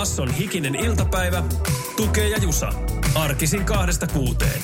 Basson 0.00 0.30
hikinen 0.30 0.74
iltapäivä. 0.74 1.42
Tukee 1.96 2.28
ja 2.28 2.38
Jusa. 2.38 2.72
Arkisin 3.14 3.64
kahdesta 3.64 4.06
kuuteen. 4.06 4.62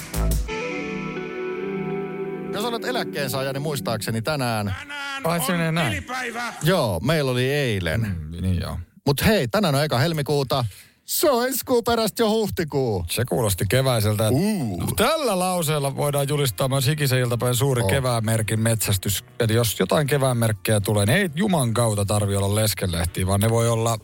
Jos 2.52 2.64
olet 2.64 2.84
eläkkeensaaja, 2.84 3.52
niin 3.52 3.62
muistaakseni 3.62 4.22
tänään... 4.22 4.74
Tänään 4.78 5.26
Ai, 5.26 5.40
on 5.68 5.74
näin. 5.74 5.90
tilipäivä. 5.90 6.52
Joo, 6.62 7.00
meillä 7.00 7.30
oli 7.30 7.44
eilen. 7.52 8.00
Mm, 8.00 8.40
niin 8.42 8.60
joo. 8.60 8.78
Mutta 9.06 9.24
hei, 9.24 9.48
tänään 9.48 9.74
on 9.74 9.84
eka 9.84 9.98
helmikuuta. 9.98 10.64
Se 11.04 11.30
on 11.30 11.46
ensi 11.46 11.64
kuun 11.64 11.84
perästä 11.84 12.22
jo 12.22 12.28
huhtikuu. 12.28 13.04
Se 13.10 13.24
kuulosti 13.24 13.64
keväiseltä. 13.70 14.28
Uh. 14.30 14.80
No, 14.80 14.86
tällä 14.96 15.38
lauseella 15.38 15.96
voidaan 15.96 16.28
julistaa 16.28 16.68
myös 16.68 16.86
hikisen 16.86 17.18
iltapäivän 17.18 17.56
suuri 17.56 17.82
Oh. 17.82 17.86
oh. 17.86 17.90
keväämerkin 17.90 18.60
metsästys. 18.60 19.24
Eli 19.40 19.54
jos 19.54 19.80
jotain 19.80 20.06
keväämerkkejä 20.06 20.80
tulee, 20.80 21.06
niin 21.06 21.18
ei 21.18 21.30
juman 21.34 21.74
kautta 21.74 22.04
tarvi 22.04 22.36
olla 22.36 22.54
leskelehtiä, 22.54 23.26
vaan 23.26 23.40
ne 23.40 23.50
voi 23.50 23.68
olla, 23.68 23.98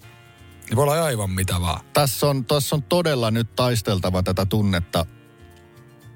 ne 0.71 0.77
voi 0.77 0.83
olla 0.83 1.05
aivan 1.05 1.31
mitä 1.31 1.61
vaan. 1.61 1.85
Tässä 1.93 2.27
on, 2.27 2.45
tässä 2.45 2.77
on 2.77 2.83
todella 2.83 3.31
nyt 3.31 3.57
taisteltava 3.57 4.23
tätä 4.23 4.47
tunnetta, 4.47 5.07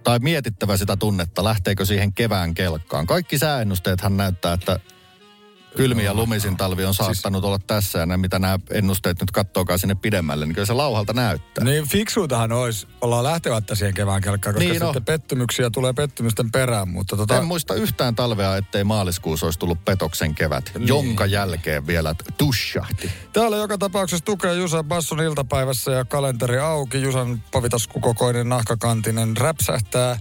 tai 0.05 0.19
mietittävä 0.19 0.77
sitä 0.77 0.97
tunnetta, 0.97 1.45
lähteekö 1.45 1.85
siihen 1.85 2.13
kevään 2.13 2.55
kelkkaan. 2.55 3.07
Kaikki 3.07 3.39
sääennusteethan 3.39 4.17
näyttää, 4.17 4.53
että 4.53 4.81
kylmin 5.77 6.05
ja 6.05 6.15
lumisin 6.15 6.57
talvi 6.57 6.85
on 6.85 6.95
saattanut 6.95 7.45
olla 7.45 7.59
tässä, 7.67 7.99
ja 7.99 8.07
nämä, 8.07 8.17
mitä 8.17 8.39
nämä 8.39 8.59
ennusteet 8.71 9.21
nyt 9.21 9.31
kattookaan 9.31 9.79
sinne 9.79 9.95
pidemmälle, 9.95 10.47
niin 10.47 10.55
kyllä 10.55 10.67
se 10.67 10.73
lauhalta 10.73 11.13
näyttää. 11.13 11.65
Niin 11.65 11.89
fiksuutahan 11.89 12.53
olisi 12.53 12.87
olla 13.01 13.23
lähtevättä 13.23 13.75
siihen 13.75 13.95
kevään 13.95 14.23
kelkkaan, 14.23 14.55
koska 14.55 14.69
Niin 14.69 14.83
sitten 14.85 15.05
pettymyksiä 15.05 15.71
tulee 15.71 15.93
pettymysten 15.93 16.53
perään. 16.53 16.89
Mutta 16.89 17.17
tota, 17.17 17.39
En 17.39 17.45
muista 17.45 17.75
yhtään 17.75 18.15
talvea, 18.15 18.57
ettei 18.57 18.85
maaliskuussa 18.85 19.47
olisi 19.47 19.59
tullut 19.59 19.85
petoksen 19.85 20.35
kevät, 20.35 20.73
niin. 20.75 20.89
jonka 20.89 21.27
jälkeen 21.27 21.87
vielä 21.87 22.15
tushahti. 22.39 23.11
Täällä 23.33 23.57
joka 23.57 23.79
tapauksessa 23.79 24.25
tukee 24.25 24.55
Jusa 24.55 24.85
Basson 24.85 25.21
iltapäivässä 25.21 25.93
ja 25.93 26.05
kalenteri 26.05 26.59
auki. 26.59 27.03
Jusan 27.03 27.43
pavitaskukokoinen 27.53 28.49
nahkakantinen 28.49 29.37
räpsähtää. 29.37 30.19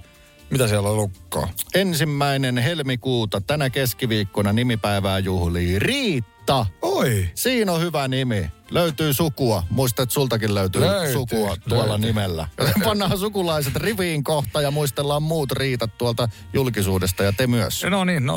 Mitä 0.49 0.67
siellä 0.67 0.89
on 0.89 0.97
lukkoa? 0.97 1.47
Ensimmäinen 1.75 2.57
helmikuuta 2.57 3.41
tänä 3.41 3.69
keskiviikkona 3.69 4.53
nimipäivää 4.53 5.19
juhlii 5.19 5.79
Riitta. 5.79 6.65
Oi! 6.81 7.29
Siinä 7.35 7.71
on 7.71 7.81
hyvä 7.81 8.07
nimi. 8.07 8.51
Löytyy 8.71 9.13
sukua. 9.13 9.63
Muista, 9.69 10.03
että 10.03 10.13
sultakin 10.13 10.55
löytyy, 10.55 10.81
Löytyy, 10.81 11.13
sukua 11.13 11.55
tuolla 11.69 11.89
löytyy. 11.89 12.07
nimellä. 12.07 12.47
Pannaan 12.83 13.17
sukulaiset 13.19 13.75
riviin 13.75 14.23
kohta 14.23 14.61
ja 14.61 14.71
muistellaan 14.71 15.23
muut 15.23 15.51
riitat 15.51 15.97
tuolta 15.97 16.29
julkisuudesta 16.53 17.23
ja 17.23 17.33
te 17.33 17.47
myös. 17.47 17.83
No 17.89 18.05
niin, 18.05 18.23
0447055844. 18.23 18.27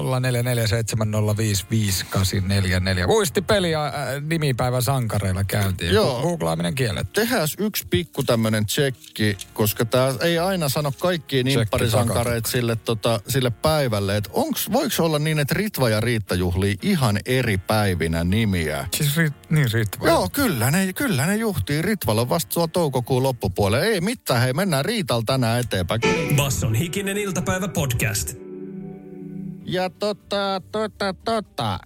Muistipeli 3.07 3.71
ja 3.71 3.87
äh, 3.87 3.93
nimipäivän 4.31 4.83
sankareilla 4.83 5.45
käyntiin. 5.45 5.95
Joo. 5.95 6.23
Googlaaminen 6.23 6.75
kielletty. 6.75 7.21
Tehäs 7.21 7.55
yksi 7.59 7.87
pikku 7.91 8.23
tämmönen 8.23 8.67
tsekki, 8.67 9.37
koska 9.55 9.85
tää 9.85 10.15
ei 10.21 10.39
aina 10.39 10.69
sano 10.69 10.93
kaikkia 10.99 11.43
nimpparisankareet 11.43 12.47
sille, 12.47 12.77
tota, 12.77 13.21
sille 13.29 13.51
päivälle. 13.51 14.17
Et 14.17 14.29
onks, 14.33 14.73
voiko 14.73 14.95
olla 14.99 15.19
niin, 15.19 15.39
että 15.39 15.55
Ritva 15.55 15.89
ja 15.89 16.01
Riitta 16.01 16.35
juhlii 16.35 16.77
ihan 16.83 17.19
eri 17.27 17.59
päivinä 17.59 18.25
nimiä? 18.25 18.87
Siis 18.97 19.17
ri- 19.17 19.33
niin 19.51 19.73
riittävä. 19.73 20.07
Joo, 20.09 20.18
kyllä 20.33 20.71
ne, 20.71 20.93
kyllä 20.93 21.27
ne 21.27 21.37
juhtii. 21.37 21.83
Ritvalla 21.83 22.29
vasta 22.29 22.69
toukokuun 22.69 23.23
loppupuolelle. 23.23 23.87
Ei 23.87 24.01
mitään, 24.01 24.41
hei, 24.41 24.53
mennään 24.53 24.85
Riital 24.85 25.23
tänään 25.27 25.61
eteenpäin. 25.61 26.01
Basson 26.37 26.75
hikinen 26.75 27.17
iltapäivä 27.17 27.69
podcast. 27.69 28.35
Ja 29.65 29.91
tota, 29.91 30.63
tota, 30.73 31.15
tota, 31.25 31.73
äh, 31.75 31.81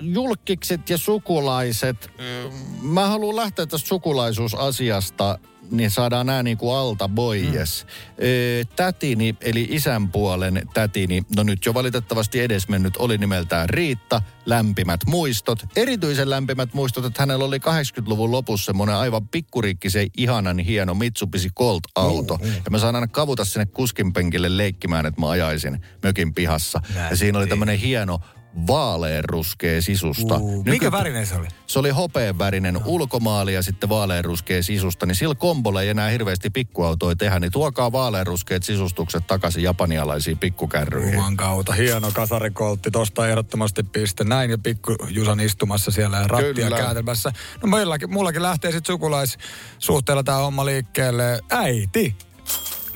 julkikset 0.00 0.90
ja 0.90 0.98
sukulaiset. 0.98 2.10
Äh, 2.20 2.52
mä 2.82 3.06
haluan 3.06 3.36
lähteä 3.36 3.66
tästä 3.66 3.88
sukulaisuusasiasta, 3.88 5.38
niin 5.70 5.90
saadaan 5.90 6.26
nämä 6.26 6.42
niinku 6.42 6.70
alta 6.70 7.08
boyes. 7.08 7.86
Mm. 8.10 8.68
Tätini, 8.76 9.36
eli 9.40 9.68
isän 9.70 10.08
puolen 10.08 10.62
tätini, 10.74 11.22
no 11.36 11.42
nyt 11.42 11.66
jo 11.66 11.74
valitettavasti 11.74 12.40
edesmennyt, 12.40 12.96
oli 12.96 13.18
nimeltään 13.18 13.68
Riitta. 13.68 14.22
Lämpimät 14.46 15.00
muistot. 15.06 15.64
Erityisen 15.76 16.30
lämpimät 16.30 16.74
muistot, 16.74 17.04
että 17.04 17.22
hänellä 17.22 17.44
oli 17.44 17.58
80-luvun 17.58 18.32
lopussa 18.32 18.66
semmoinen 18.66 18.96
aivan 18.96 19.28
pikkuriikkisen 19.28 20.06
ihanan 20.16 20.58
hieno 20.58 20.94
Mitsubishi 20.94 21.50
Colt-auto. 21.50 22.36
Mm, 22.36 22.46
mm. 22.46 22.54
Ja 22.64 22.70
mä 22.70 22.78
saan 22.78 22.94
aina 22.94 23.06
kavuta 23.06 23.44
sinne 23.44 23.66
kuskinpenkille 23.66 24.56
leikkimään, 24.56 25.06
että 25.06 25.20
mä 25.20 25.30
ajaisin 25.30 25.82
mökin 26.02 26.34
pihassa. 26.34 26.80
Ja 27.10 27.16
siinä 27.16 27.38
oli 27.38 27.46
tämmöinen 27.46 27.78
hieno 27.78 28.20
vaaleanruskea 28.66 29.82
sisusta. 29.82 30.36
Uh, 30.36 30.64
mikä 30.64 30.92
värinen 30.92 31.26
se 31.26 31.34
oli? 31.34 31.48
Se 31.66 31.78
oli 31.78 31.90
hopeen 31.90 32.38
värinen 32.38 32.80
ulkomaali 32.84 33.54
ja 33.54 33.62
sitten 33.62 33.88
vaaleanruskea 33.88 34.62
sisusta, 34.62 35.06
niin 35.06 35.14
sillä 35.14 35.34
kombolla 35.34 35.82
ei 35.82 35.88
enää 35.88 36.10
hirveästi 36.10 36.50
pikkuautoja 36.50 37.16
tehdä, 37.16 37.40
niin 37.40 37.52
tuokaa 37.52 37.92
vaaleanruskeat 37.92 38.62
sisustukset 38.62 39.26
takaisin 39.26 39.62
japanialaisiin 39.62 40.38
pikkukärryihin. 40.38 41.14
Juman 41.14 41.36
kautta. 41.36 41.72
Hieno 41.72 42.10
kasarikoltti. 42.14 42.90
Tosta 42.90 43.28
ehdottomasti 43.28 43.82
piste. 43.82 44.24
Näin 44.24 44.50
ja 44.50 44.58
pikku 44.58 44.96
Jusan 45.08 45.40
istumassa 45.40 45.90
siellä 45.90 46.16
ja 46.16 46.28
rattia 46.28 46.54
Kyllä. 46.54 46.76
kääntelmässä. 46.76 47.32
No 47.62 47.68
mullakin, 47.68 48.12
mullakin 48.12 48.42
lähtee 48.42 48.72
sitten 48.72 48.92
sukulaissuhteella 48.92 50.22
tämä 50.22 50.38
homma 50.38 50.64
liikkeelle. 50.64 51.40
Äiti. 51.50 52.16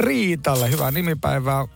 Riitalle, 0.03 0.71
hyvää 0.71 0.91
nimipäivää. 0.91 1.67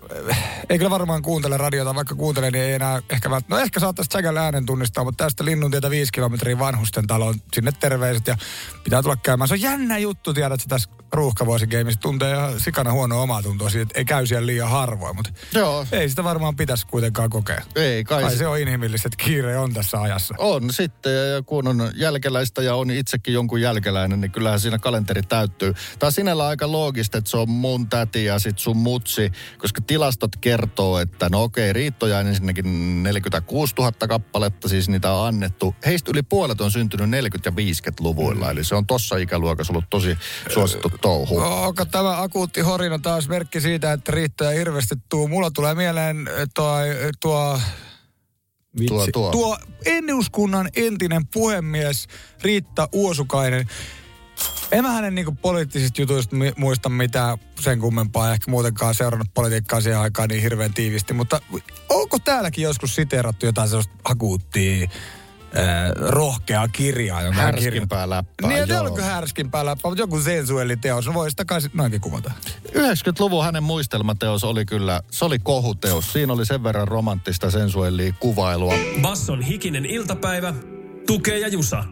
Ei 0.71 0.79
kyllä 0.79 0.91
varmaan 0.91 1.23
kuuntele 1.23 1.57
radiota, 1.57 1.95
vaikka 1.95 2.15
kuuntelee, 2.15 2.51
niin 2.51 2.65
ei 2.65 2.73
enää 2.73 3.03
ehkä 3.11 3.31
vält... 3.31 3.49
No 3.49 3.59
ehkä 3.59 3.81
saattaisi 3.81 4.09
Tsägän 4.09 4.39
äänen 4.39 4.67
tunnistaa, 4.67 5.05
mutta 5.05 5.25
tästä 5.25 5.45
Linnuntietä 5.45 5.91
viisi 5.91 6.13
kilometriä 6.13 6.59
vanhusten 6.59 7.07
taloon. 7.07 7.35
Sinne 7.55 7.73
terveiset 7.81 8.27
ja 8.27 8.37
pitää 8.85 9.03
tulla 9.03 9.17
käymään. 9.17 9.49
Se 9.49 9.55
on 9.55 9.61
jännä 9.61 9.99
juttu, 9.99 10.35
tiedät, 10.35 10.53
että 10.61 10.69
tässä 10.69 10.91
ruuhkavuosigeimissä 11.13 12.01
tuntee 12.01 12.35
ihan 12.35 12.61
sikana 12.61 12.93
huonoa 12.93 13.23
omaa 13.23 13.43
tuntoa 13.43 13.71
siitä, 13.71 13.83
että 13.83 13.99
ei 13.99 14.05
käy 14.05 14.27
siellä 14.27 14.47
liian 14.47 14.71
harvoin, 14.71 15.17
mutta 15.17 15.31
Joo, 15.55 15.87
ei 15.93 16.09
sitä 16.09 16.25
varmaan 16.25 16.57
pitäisi 16.57 16.87
kuitenkaan 16.87 17.31
kokea. 17.31 17.63
ei 17.77 18.05
kai, 18.05 18.23
Kai 18.23 18.31
se 18.31 18.37
se 18.37 18.47
on 18.47 18.59
inhimillistä, 18.59 19.09
että 19.09 19.25
kiire 19.25 19.59
on 19.59 19.73
tässä 19.75 20.01
ajassa. 20.01 20.35
on 20.39 20.73
sitten, 20.73 21.13
ja 21.13 21.43
kun 21.43 21.69
on 21.69 21.91
jälkeläistä 21.95 22.63
ja 22.63 22.75
on 22.75 22.91
itsekin 22.91 23.35
jonkun 23.35 23.61
jälkeläinen, 23.61 24.21
niin 24.21 24.31
kyllähän 24.31 24.61
siinä 24.61 24.79
kalenteri 24.79 25.23
täyttyy. 25.23 25.75
Tämä 25.99 26.09
on 26.09 26.13
sinällä 26.13 26.47
aika 26.47 26.73
loogista, 26.73 27.19
että 27.19 27.31
se 27.31 27.37
on 27.37 27.51
mun 27.51 27.89
täti 28.17 28.25
ja 28.25 28.39
sit 28.39 28.59
sun 28.59 28.77
mutsi, 28.77 29.33
koska 29.59 29.81
tilastot 29.81 30.37
kertoo, 30.41 30.99
että 30.99 31.29
no 31.29 31.43
okei, 31.43 31.73
Riittoja 31.73 32.19
on 32.19 32.27
ensinnäkin 32.27 33.03
46 33.03 33.75
000 33.79 33.93
kappaletta, 33.93 34.69
siis 34.69 34.89
niitä 34.89 35.13
on 35.13 35.27
annettu. 35.29 35.75
Heistä 35.87 36.11
yli 36.11 36.23
puolet 36.23 36.61
on 36.61 36.71
syntynyt 36.71 37.11
40- 37.11 37.11
ja 37.45 37.53
50-luvuilla, 37.53 38.51
eli 38.51 38.65
se 38.65 38.75
on 38.75 38.87
tossa 38.87 39.17
ikäluokassa 39.17 39.73
ollut 39.73 39.91
tosi 39.91 40.19
suosittu 40.55 40.91
touhu. 41.01 41.39
Onko 41.39 41.85
tämä 41.85 42.23
akuutti 42.23 42.61
horina 42.61 42.99
taas 42.99 43.29
merkki 43.29 43.61
siitä, 43.61 43.93
että 43.93 44.13
riittää 44.13 44.51
hirveästi 44.51 44.95
tuu? 45.09 45.29
Mulla 45.29 45.51
tulee 45.51 45.75
mieleen 45.75 46.17
tuo, 46.55 46.77
tuo 47.21 47.61
Vitsi. 48.79 48.95
Tuo, 48.95 49.07
tuo. 49.13 49.31
Tuo 49.31 49.59
ennuskunnan 49.87 50.69
entinen 50.77 51.27
puhemies 51.27 52.07
Riitta 52.43 52.89
Uosukainen. 52.93 53.67
En 54.73 54.85
mä 54.85 54.91
hänen 54.91 55.15
niinku 55.15 55.33
poliittisista 55.43 56.03
jutuista 56.03 56.37
muista 56.57 56.89
mitään 56.89 57.39
sen 57.61 57.81
kummempaa, 57.81 58.33
ehkä 58.33 58.51
muutenkaan 58.51 58.95
seurannut 58.95 59.29
politiikkaa 59.35 59.81
siihen 59.81 59.99
aikaan 60.01 60.29
niin 60.29 60.43
hirveän 60.43 60.75
tiivisti, 60.75 61.13
mutta 61.15 61.41
onko 61.89 62.19
täälläkin 62.19 62.63
joskus 62.65 62.95
siteerattu 62.95 63.47
jotain 63.47 63.69
sellaista 63.69 63.95
akuuttia, 64.05 64.83
äh, 64.85 64.91
rohkeaa 65.97 66.69
kirjaa, 66.69 67.23
jonka? 67.23 67.41
Härskimpää 67.41 68.11
läppää, 68.11 68.49
Niin, 68.49 68.63
että 68.63 68.75
joo. 68.75 68.85
onko 68.85 69.01
härskimpää 69.03 69.65
läppää, 69.67 69.91
mutta 69.91 70.03
joku 70.03 70.21
sensuelliteos, 70.21 71.07
no 71.07 71.15
voi 71.15 71.31
sitä 71.31 71.45
kai 71.45 71.61
noinkin 71.75 72.01
kuvata. 72.01 72.33
90-luvun 72.69 73.45
hänen 73.45 73.63
muistelmateos 73.63 74.45
oli 74.45 74.65
kyllä, 74.65 75.01
se 75.11 75.25
oli 75.25 75.39
kohuteos. 75.39 76.13
Siinä 76.13 76.33
oli 76.33 76.47
sen 76.47 76.63
verran 76.63 76.89
romanttista 76.89 77.51
sensuellia 77.51 78.13
kuvailua. 78.21 78.75
Basson 79.03 79.43
hikinen 79.43 79.87
iltapäivä. 79.87 80.55
Tukee 81.07 81.39
ja 81.39 81.49
Jusa. 81.49 81.85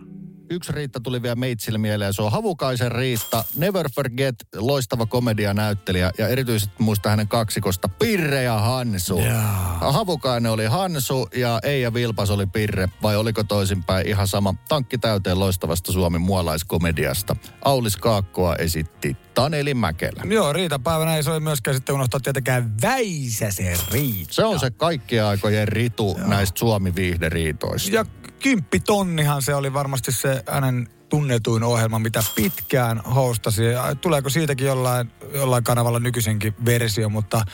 Yksi 0.54 0.72
Riitta 0.72 1.00
tuli 1.00 1.22
vielä 1.22 1.34
meitsille 1.34 1.78
mieleen. 1.78 2.14
Se 2.14 2.22
on 2.22 2.32
Havukaisen 2.32 2.92
Riitta, 2.92 3.44
Never 3.56 3.88
Forget, 3.94 4.34
loistava 4.56 5.06
komedianäyttelijä 5.06 6.10
ja 6.18 6.28
erityisesti 6.28 6.74
muista 6.78 7.10
hänen 7.10 7.28
kaksikosta 7.28 7.88
Pirre 7.88 8.42
ja 8.42 8.58
Hansu. 8.58 9.18
Jaa. 9.18 9.92
Havukainen 9.92 10.52
oli 10.52 10.66
Hansu 10.66 11.28
ja 11.36 11.60
Eija 11.62 11.94
Vilpas 11.94 12.30
oli 12.30 12.46
Pirre, 12.46 12.88
vai 13.02 13.16
oliko 13.16 13.44
toisinpäin 13.44 14.08
ihan 14.08 14.28
sama 14.28 14.54
tankki 14.68 14.98
täyteen 14.98 15.38
loistavasta 15.38 15.92
Suomen 15.92 16.20
mualaiskomediasta. 16.20 17.36
Aulis 17.64 17.96
Kaakkoa 17.96 18.56
esitti 18.56 19.16
Taneli 19.34 19.74
Mäkelä. 19.74 20.22
Joo, 20.24 20.52
Riitapäivänä 20.52 21.16
ei 21.16 21.22
sovi 21.22 21.40
myöskään 21.40 21.76
sitten 21.76 21.94
unohtaa 21.94 22.20
tietenkään 22.20 22.74
Väisäsen 22.82 23.76
Riita. 23.90 24.34
Se 24.34 24.44
on 24.44 24.60
se 24.60 24.70
kaikkien 24.70 25.24
aikojen 25.24 25.68
ritu 25.68 26.18
näistä 26.26 26.58
Suomi-viihderiitoista. 26.58 27.94
Ja 27.94 28.06
kymppitonnihan 28.44 29.42
se 29.42 29.54
oli 29.54 29.72
varmasti 29.72 30.12
se 30.12 30.42
hänen 30.48 30.88
tunnetuin 31.08 31.62
ohjelma, 31.62 31.98
mitä 31.98 32.22
pitkään 32.34 32.98
hostasi. 32.98 33.62
Tuleeko 34.00 34.30
siitäkin 34.30 34.66
jollain, 34.66 35.10
jollain 35.34 35.64
kanavalla 35.64 36.00
nykyisenkin 36.00 36.54
versio, 36.64 37.08
mutta 37.08 37.44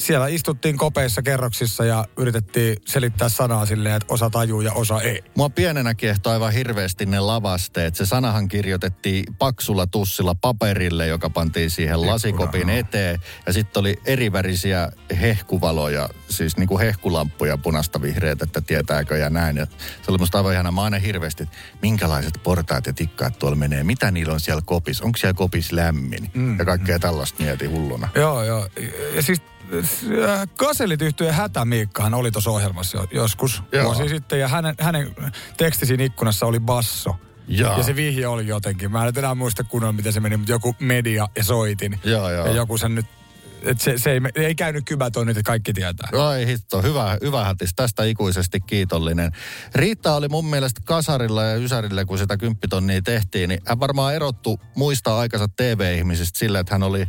siellä 0.00 0.26
istuttiin 0.26 0.76
kopeissa 0.76 1.22
kerroksissa 1.22 1.84
ja 1.84 2.04
yritettiin 2.16 2.76
selittää 2.86 3.28
sanaa 3.28 3.66
silleen, 3.66 3.94
että 3.94 4.14
osa 4.14 4.30
tajuu 4.30 4.60
ja 4.60 4.72
osa 4.72 5.00
ei. 5.00 5.24
Mua 5.36 5.50
pienenä 5.50 5.94
kiehtoi 5.94 6.32
aivan 6.32 6.52
hirveästi 6.52 7.06
ne 7.06 7.20
lavasteet. 7.20 7.94
Se 7.94 8.06
sanahan 8.06 8.48
kirjoitettiin 8.48 9.24
paksulla 9.38 9.86
tussilla 9.86 10.34
paperille, 10.34 11.06
joka 11.06 11.30
pantiin 11.30 11.70
siihen 11.70 12.06
lasikopin 12.06 12.70
eteen. 12.70 13.20
Ja 13.46 13.52
sitten 13.52 13.80
oli 13.80 14.00
erivärisiä 14.04 14.92
hehkuvaloja, 15.20 16.08
siis 16.28 16.56
niinku 16.56 16.78
hehkulamppuja 16.78 17.58
punaista 17.58 18.02
vihreät, 18.02 18.42
että 18.42 18.60
tietääkö 18.60 19.16
ja 19.16 19.30
näin. 19.30 19.56
Ja 19.56 19.66
se 20.02 20.10
oli 20.10 20.18
musta 20.18 20.38
aivan 20.38 20.52
ihana. 20.52 20.70
Mä 20.70 20.82
aina 20.82 20.98
hirveästi, 20.98 21.48
minkälaiset 21.82 22.40
portaat 22.42 22.86
ja 22.86 22.92
tikkaat 22.92 23.38
tuolla 23.38 23.56
menee, 23.56 23.84
mitä 23.84 24.10
niillä 24.10 24.32
on 24.32 24.40
siellä 24.40 24.62
kopis, 24.64 25.00
onko 25.00 25.18
siellä 25.18 25.34
kopis 25.34 25.72
lämmin? 25.72 26.30
Mm. 26.34 26.58
Ja 26.58 26.64
kaikkea 26.64 26.98
tällaista 26.98 27.42
mietin 27.42 27.70
hulluna. 27.70 28.08
Joo, 28.14 28.44
joo. 28.44 28.68
Ja 29.14 29.22
siis 29.22 29.42
Kaselit 30.56 31.02
yhtyeen 31.02 31.34
Hätämiikkahan 31.34 32.14
oli 32.14 32.30
tuossa 32.30 32.50
ohjelmassa 32.50 32.98
jo, 32.98 33.06
joskus 33.10 33.62
Joo. 33.72 33.84
vuosi 33.84 34.08
sitten. 34.08 34.40
Ja 34.40 34.48
hänen, 34.48 34.74
hänen 34.80 35.14
tekstisin 35.56 36.00
ikkunassa 36.00 36.46
oli 36.46 36.60
basso. 36.60 37.16
Jaa. 37.48 37.78
Ja 37.78 37.84
se 37.84 37.96
vihje 37.96 38.26
oli 38.26 38.46
jotenkin. 38.46 38.92
Mä 38.92 39.06
en 39.06 39.12
enää 39.18 39.34
muista 39.34 39.64
kunnolla, 39.64 39.92
miten 39.92 40.12
se 40.12 40.20
meni, 40.20 40.36
mutta 40.36 40.52
joku 40.52 40.76
media 40.78 41.28
ja 41.36 41.44
soitin. 41.44 42.00
Joo, 42.04 42.30
joo. 42.30 42.46
Ja 42.46 42.52
joku 42.52 42.78
sen 42.78 42.94
nyt, 42.94 43.06
että 43.62 43.84
se, 43.84 43.98
se 43.98 44.12
ei, 44.12 44.20
ei 44.34 44.54
käynyt 44.54 44.84
kybät 44.84 45.16
on 45.16 45.26
nyt, 45.26 45.36
että 45.36 45.48
kaikki 45.48 45.72
tietää. 45.72 46.08
Ai 46.26 46.46
hitto, 46.46 46.82
hyvä, 46.82 47.18
hyvä 47.22 47.44
hätis. 47.44 47.70
Tästä 47.76 48.04
ikuisesti 48.04 48.60
kiitollinen. 48.60 49.32
Riitta 49.74 50.14
oli 50.14 50.28
mun 50.28 50.46
mielestä 50.46 50.80
kasarilla 50.84 51.44
ja 51.44 51.56
ysärillä, 51.56 52.04
kun 52.04 52.18
sitä 52.18 52.36
kymppitonnia 52.36 53.02
tehtiin, 53.02 53.48
niin 53.48 53.60
hän 53.66 53.80
varmaan 53.80 54.14
erottu 54.14 54.60
muista 54.76 55.18
aikansa 55.18 55.46
TV-ihmisistä 55.56 56.38
sillä, 56.38 56.60
että 56.60 56.74
hän 56.74 56.82
oli, 56.82 57.08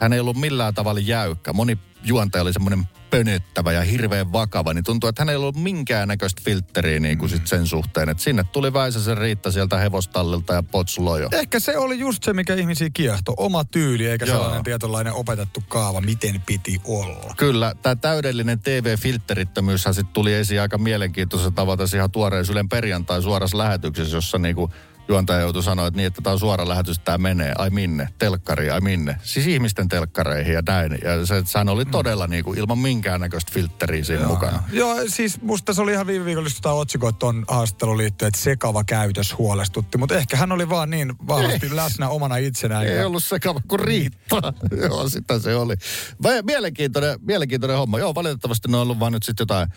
hän 0.00 0.12
ei 0.12 0.20
ollut 0.20 0.36
millään 0.36 0.74
tavalla 0.74 1.00
jäykkä. 1.00 1.52
Moni 1.52 1.78
juontaja 2.04 2.42
oli 2.42 2.52
semmoinen 2.52 2.84
pönöttävä 3.10 3.72
ja 3.72 3.82
hirveän 3.82 4.32
vakava, 4.32 4.74
niin 4.74 4.84
tuntuu, 4.84 5.08
että 5.08 5.22
hän 5.22 5.28
ei 5.28 5.36
ollut 5.36 5.56
minkäännäköistä 5.56 6.42
filtteriä 6.44 7.00
niin 7.00 7.18
kuin 7.18 7.28
sit 7.28 7.46
sen 7.46 7.66
suhteen. 7.66 8.08
Että 8.08 8.22
sinne 8.22 8.44
tuli 8.44 8.72
Väisäsen 8.72 9.18
Riitta 9.18 9.52
sieltä 9.52 9.78
hevostallilta 9.78 10.54
ja 10.54 10.62
potsulojo. 10.62 11.28
Ehkä 11.32 11.60
se 11.60 11.78
oli 11.78 11.98
just 11.98 12.22
se, 12.22 12.32
mikä 12.32 12.54
ihmisiä 12.54 12.90
kiehtoi. 12.94 13.34
Oma 13.38 13.64
tyyli, 13.64 14.06
eikä 14.06 14.24
Joo. 14.24 14.36
sellainen 14.36 14.64
tietynlainen 14.64 15.12
opetettu 15.12 15.64
kaava, 15.68 16.00
miten 16.00 16.42
piti 16.46 16.80
olla. 16.84 17.34
Kyllä, 17.36 17.74
tämä 17.82 17.96
täydellinen 17.96 18.58
TV-filterittömyyshän 18.58 19.94
sitten 19.94 20.14
tuli 20.14 20.34
esiin 20.34 20.60
aika 20.60 20.78
mielenkiintoisella 20.78 21.52
tavalla 21.52 21.76
tässä 21.76 21.96
ihan 21.96 22.10
tuoreen 22.10 22.44
Ylen 22.50 22.68
perjantai 22.68 23.22
suorassa 23.22 23.58
lähetyksessä, 23.58 24.16
jossa 24.16 24.38
niinku 24.38 24.70
juontaja 25.08 25.40
joutui 25.40 25.62
sanoa, 25.62 25.86
että 25.86 25.96
niin, 25.96 26.06
että 26.06 26.22
tämä 26.22 26.32
on 26.32 26.38
suora 26.38 26.68
lähetys, 26.68 26.98
tämä 26.98 27.18
menee. 27.18 27.52
Ai 27.58 27.70
minne? 27.70 28.08
Telkkari, 28.18 28.70
ai 28.70 28.80
minne? 28.80 29.16
Siis 29.22 29.46
ihmisten 29.46 29.88
telkkareihin 29.88 30.54
ja 30.54 30.62
näin. 30.68 30.98
Ja 31.04 31.26
se, 31.26 31.42
sehän 31.46 31.68
oli 31.68 31.84
todella 31.84 32.26
niinku 32.26 32.52
ilman 32.54 32.78
minkäännäköistä 32.78 33.52
filtteriä 33.54 34.04
siinä 34.04 34.26
mukana. 34.26 34.62
Joo, 34.72 34.96
siis 35.08 35.42
musta 35.42 35.74
se 35.74 35.82
oli 35.82 35.92
ihan 35.92 36.06
viime 36.06 36.24
viikolla 36.24 36.46
just 36.46 36.56
jotain 36.58 36.76
otsikoita 36.76 37.18
tuon 37.18 37.44
haastatteluun 37.48 37.98
liittyen, 37.98 38.28
että 38.28 38.40
sekava 38.40 38.84
käytös 38.84 39.38
huolestutti. 39.38 39.98
Mutta 39.98 40.14
ehkä 40.16 40.36
hän 40.36 40.52
oli 40.52 40.68
vaan 40.68 40.90
niin 40.90 41.12
vahvasti 41.26 41.66
Ei. 41.66 41.76
läsnä 41.76 42.08
omana 42.08 42.36
itsenään. 42.36 42.86
Ei 42.86 42.96
ja- 42.96 43.06
ollut 43.06 43.24
sekava 43.24 43.60
kuin 43.68 43.80
riittää. 43.80 44.52
Joo, 44.88 45.08
sitä 45.08 45.38
se 45.38 45.54
oli. 45.56 45.74
Mielenkiintoinen, 46.42 47.18
mielenkiintoinen 47.26 47.76
homma. 47.78 47.98
Joo, 47.98 48.14
valitettavasti 48.14 48.68
ne 48.68 48.76
on 48.76 48.82
ollut 48.82 49.00
vaan 49.00 49.12
nyt 49.12 49.22
sitten 49.22 49.42
jotain 49.44 49.68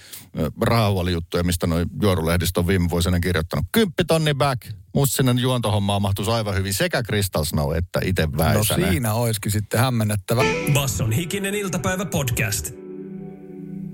rahahuolijuttuja, 0.62 1.44
mistä 1.44 1.68
noin 1.68 1.90
juorulehdistö 2.02 2.60
on 2.60 2.68
viime 2.68 2.90
vuosina 2.90 3.20
kirjoittanut. 3.20 3.66
Kymppi 3.72 4.06
tonni 4.06 4.34
back. 4.34 4.62
Musta 4.94 5.16
sinne 5.16 5.42
juontohommaan 5.42 6.02
mahtuisi 6.02 6.32
aivan 6.32 6.56
hyvin 6.56 6.74
sekä 6.74 7.04
Crystal 7.04 7.44
Snow 7.44 7.76
että 7.76 8.00
itse 8.04 8.26
No 8.26 8.38
Väisänen. 8.38 8.90
siinä 8.90 9.14
olisikin 9.14 9.52
sitten 9.52 9.80
hämmennettävä. 9.80 10.42
Basson 10.74 11.12
hikinen 11.12 11.56
iltapäivä 11.56 12.06
podcast. 12.06 12.72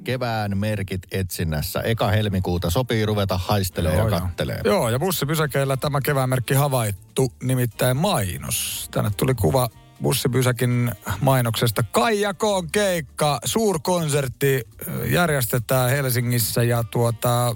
Kevään 0.03 0.57
merkit 0.57 1.01
etsinnässä. 1.11 1.81
Eka 1.81 2.07
helmikuuta 2.07 2.69
sopii 2.69 3.05
ruveta 3.05 3.37
haistelemaan 3.37 4.11
ja 4.11 4.19
kattelee. 4.19 4.61
Joo, 4.63 4.89
ja 4.89 4.99
bussipysäkeillä 4.99 5.77
tämä 5.77 6.01
keväänmerkki 6.01 6.53
havaittu, 6.53 7.33
nimittäin 7.43 7.97
mainos. 7.97 8.87
Tänne 8.91 9.11
tuli 9.17 9.35
kuva 9.35 9.69
bussipysäkin 10.01 10.91
mainoksesta. 11.21 11.83
Kaijakoon 11.83 12.71
keikka, 12.71 13.39
suurkonsertti 13.45 14.61
järjestetään 15.05 15.89
Helsingissä 15.89 16.63
ja 16.63 16.83
tuota... 16.83 17.55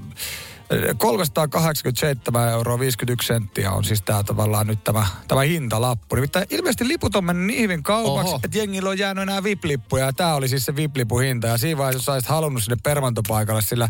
äh, 0.73 0.97
387 0.97 2.49
euroa 2.49 2.79
51 2.79 3.27
senttiä 3.27 3.71
on 3.71 3.83
siis 3.83 4.01
tää 4.01 4.23
tavallaan 4.23 4.67
nyt 4.67 4.83
tämä, 4.83 5.07
tämä 5.27 5.41
hintalappu. 5.41 6.15
Nimittäin 6.15 6.47
ilmeisesti 6.49 6.87
liput 6.87 7.15
on 7.15 7.25
mennyt 7.25 7.47
niin 7.47 7.61
hyvin 7.61 7.83
kaupaksi, 7.83 8.29
Oho. 8.29 8.39
että 8.43 8.57
jengillä 8.57 8.89
on 8.89 8.99
jäänyt 8.99 9.21
enää 9.21 9.43
VIP-lippuja. 9.43 10.05
Ja 10.05 10.13
tää 10.13 10.35
oli 10.35 10.47
siis 10.47 10.65
se 10.65 10.75
VIP-lipuhinta. 10.75 11.47
Ja 11.47 11.57
siinä 11.57 11.77
vaiheessa, 11.77 11.99
jos 11.99 12.09
olisit 12.09 12.29
halunnut 12.29 12.63
sinne 12.63 12.77
permantopaikalle 12.83 13.61
sillä 13.61 13.89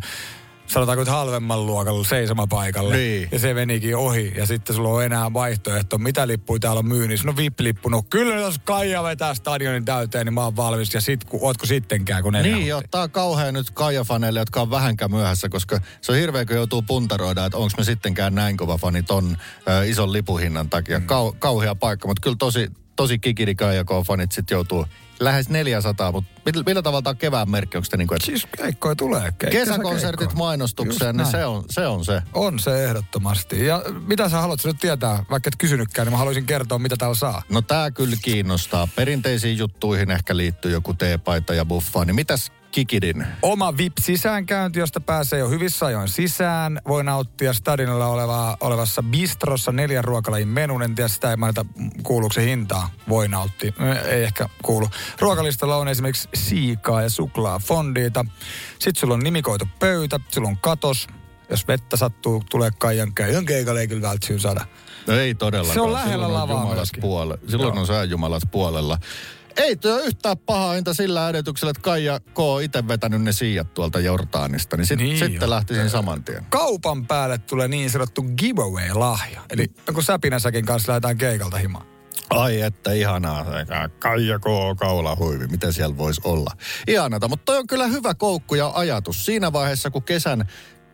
sanotaanko 0.68 1.02
nyt 1.02 1.10
halvemman 1.10 1.66
luokalla 1.66 2.04
seisomapaikalle. 2.04 2.96
Niin. 2.96 3.30
Ja 3.31 3.40
se 3.40 3.54
menikin 3.54 3.96
ohi. 3.96 4.34
Ja 4.36 4.46
sitten 4.46 4.75
sulla 4.75 4.90
on 4.90 5.04
enää 5.04 5.34
vaihtoehto, 5.34 5.98
mitä 5.98 6.28
lippuja 6.28 6.60
täällä 6.60 6.80
on 6.80 6.88
myynnissä. 6.88 7.28
No 7.28 7.34
VIP-lippu. 7.38 7.90
No 7.90 8.04
kyllä 8.10 8.36
jos 8.36 8.60
Kaija 8.60 9.04
vetää 9.04 9.34
stadionin 9.34 9.86
täyteen, 9.86 10.25
niin 10.25 10.34
mä 10.34 10.44
oon 10.44 10.56
valmis. 10.56 10.94
Ja 10.94 11.02
sit, 11.02 11.24
ku, 11.24 11.40
ootko 11.42 11.66
sittenkään, 11.66 12.24
kun 12.24 12.34
Niin, 12.34 12.68
tää 12.92 13.02
on 13.02 13.12
kauhean 13.12 13.54
nyt 13.54 13.68
Kaija-faneille, 13.69 14.40
jotka 14.40 14.62
on 14.62 14.72
vähänkään 14.72 15.12
myöhässä, 15.12 15.50
koska 15.50 15.80
se 16.02 16.12
on 16.12 16.18
hirveä, 16.18 16.46
kun 16.46 16.56
joutuu 16.56 16.81
puntaroida, 16.81 17.46
että 17.46 17.58
onko 17.58 17.72
me 17.78 17.84
sittenkään 17.84 18.36
näin 18.36 18.58
kova 18.58 18.78
fani 18.78 19.04
ton 19.04 19.38
ö, 19.69 19.86
ison 19.86 20.14
lipuhinnan 20.14 20.69
takia. 20.69 21.00
Mm. 21.00 21.06
Kau, 21.06 21.34
kauhea 21.40 21.75
paikka, 21.75 22.08
mutta 22.08 22.22
kyllä 22.22 22.36
tosi, 22.40 22.72
tosi 22.96 23.19
kikiri 23.19 23.56
Kaija-fanit 23.56 24.31
sitten 24.31 24.56
joutuu 24.56 24.86
lähes 25.19 25.50
400, 25.50 26.12
mutta 26.12 26.42
millä, 26.46 26.64
millä 26.66 26.81
tavalla 26.81 27.02
tämä 27.02 27.12
on 27.12 27.18
kevään 27.18 27.50
merkki? 27.50 27.78
Onko 27.78 27.88
niin 27.98 28.08
kuin, 28.08 28.16
että 28.16 28.25
Siis 28.25 28.48
keikkoja 28.58 28.96
tulee. 28.96 29.22
Keikkoja, 29.22 29.52
kesäkonsertit 29.52 30.19
keikkoja. 30.19 30.38
mainostukseen, 30.38 31.18
niin 31.18 31.28
se 31.28 31.46
on, 31.46 31.64
se 31.69 31.88
on 31.88 32.06
se. 32.06 32.22
On 32.34 32.60
se 32.60 32.86
ehdottomasti. 32.86 33.66
Ja 33.66 33.84
mitä 34.08 34.30
sä 34.30 34.42
haluat 34.42 34.64
nyt 34.64 34.78
tietää, 34.80 35.24
vaikka 35.30 35.48
et 35.48 35.56
kysynytkään, 35.58 36.06
niin 36.06 36.14
mä 36.14 36.18
haluaisin 36.18 36.46
kertoa, 36.46 36.80
mitä 36.80 36.96
täällä 36.98 37.16
saa. 37.16 37.42
No 37.50 37.62
tää 37.62 37.92
kyllä 37.92 38.16
kiinnostaa. 38.21 38.88
Perinteisiin 38.95 39.57
juttuihin 39.57 40.12
ehkä 40.12 40.38
liittyy 40.38 40.71
joku 40.71 40.94
teepaita 40.94 41.54
ja 41.54 41.66
buffaa. 41.66 42.06
Niin 42.06 42.16
mitäs 42.16 42.52
Kikidin? 42.71 43.28
Oma 43.42 43.78
VIP-sisäänkäynti, 43.78 44.80
josta 44.80 45.00
pääsee 45.00 45.40
jo 45.40 45.50
hyvissä 45.50 45.86
ajoin 45.86 46.07
sisään. 46.07 46.81
Voi 46.88 47.04
nauttia 47.04 47.54
stadionilla 47.54 48.07
oleva, 48.07 48.57
olevassa 48.62 49.04
bistrossa 49.04 49.71
neljän 49.71 50.04
ruokalajin 50.04 50.47
menun. 50.47 50.83
En 50.83 50.95
tiedä, 50.95 51.07
sitä 51.07 51.30
ei 51.31 51.38
mainita, 51.38 51.66
kuuluuko 52.04 52.33
se 52.33 52.45
hintaa. 52.45 52.90
Voi 53.09 53.28
nauttia. 53.28 53.71
Ei 54.06 54.24
ehkä 54.24 54.50
kuulu. 54.62 54.90
Ruokalistalla 55.19 55.78
on 55.78 55.88
esimerkiksi 55.88 56.30
siikaa 56.33 57.02
ja 57.02 57.09
suklaa 57.09 57.59
fondiita. 57.59 58.26
Sitten 58.80 59.00
sulla 59.00 59.14
on 59.14 59.19
nimikoitu 59.19 59.68
pöytä, 59.80 60.19
sulla 60.31 60.47
on 60.47 60.57
katos. 60.57 61.07
Jos 61.50 61.68
vettä 61.68 61.97
sattuu, 61.97 62.44
tulee 62.50 62.71
kaijan 62.78 63.16
keijan 63.16 63.45
keikalle, 63.45 63.81
ei 63.81 63.88
kyllä 63.88 64.07
välttämättä 64.07 64.42
saada. 64.42 64.66
No 65.07 65.14
ei 65.14 65.36
todellakaan. 65.36 65.74
Se 65.74 65.81
on 65.81 65.94
lähellä 65.94 66.12
Silloin 66.14 66.33
lavaa 66.33 66.62
jumalas. 66.62 66.92
Silloin 67.47 67.74
Joo. 67.74 67.80
on 67.80 67.88
sää 67.88 68.04
jumalas 68.04 68.44
puolella. 68.52 68.97
Ei 69.57 69.76
tuo 69.76 69.99
yhtään 69.99 70.37
paha 70.37 70.71
hinta 70.71 70.94
sillä 70.94 71.30
edetyksellä, 71.30 71.71
että 71.71 71.81
Kaija 71.81 72.19
K. 72.19 72.40
on 72.40 72.64
itse 72.64 72.87
vetänyt 72.87 73.21
ne 73.21 73.31
siijat 73.31 73.73
tuolta 73.73 73.99
Jordaanista. 73.99 74.78
Niin, 74.78 74.85
sit, 74.87 74.99
Niin 74.99 75.18
sitten 75.18 75.42
jo. 75.42 75.49
lähtisin 75.49 75.90
saman 75.90 76.23
tien. 76.23 76.45
Kaupan 76.49 77.06
päälle 77.07 77.37
tulee 77.37 77.68
niin 77.68 77.90
sanottu 77.90 78.26
giveaway-lahja. 78.37 79.42
Eli 79.49 79.68
kun 79.94 80.04
säpinäsäkin 80.04 80.66
kanssa 80.66 80.92
lähdetään 80.92 81.18
keikalta 81.18 81.57
himaan. 81.57 81.85
Ai 82.30 82.61
että 82.61 82.92
ihanaa. 82.92 83.45
Kaija 83.99 84.40
K. 84.40 84.44
kaulahuivi. 84.80 85.47
Miten 85.47 85.73
siellä 85.73 85.97
voisi 85.97 86.21
olla? 86.23 86.52
Ihanata, 86.87 87.28
mutta 87.28 87.45
toi 87.45 87.57
on 87.57 87.68
kyllä 87.68 87.87
hyvä 87.87 88.14
koukku 88.14 88.56
ja 88.56 88.71
ajatus. 88.76 89.26
Siinä 89.26 89.54
vaiheessa, 89.54 89.90
kun 89.92 90.04
kesän 90.04 90.47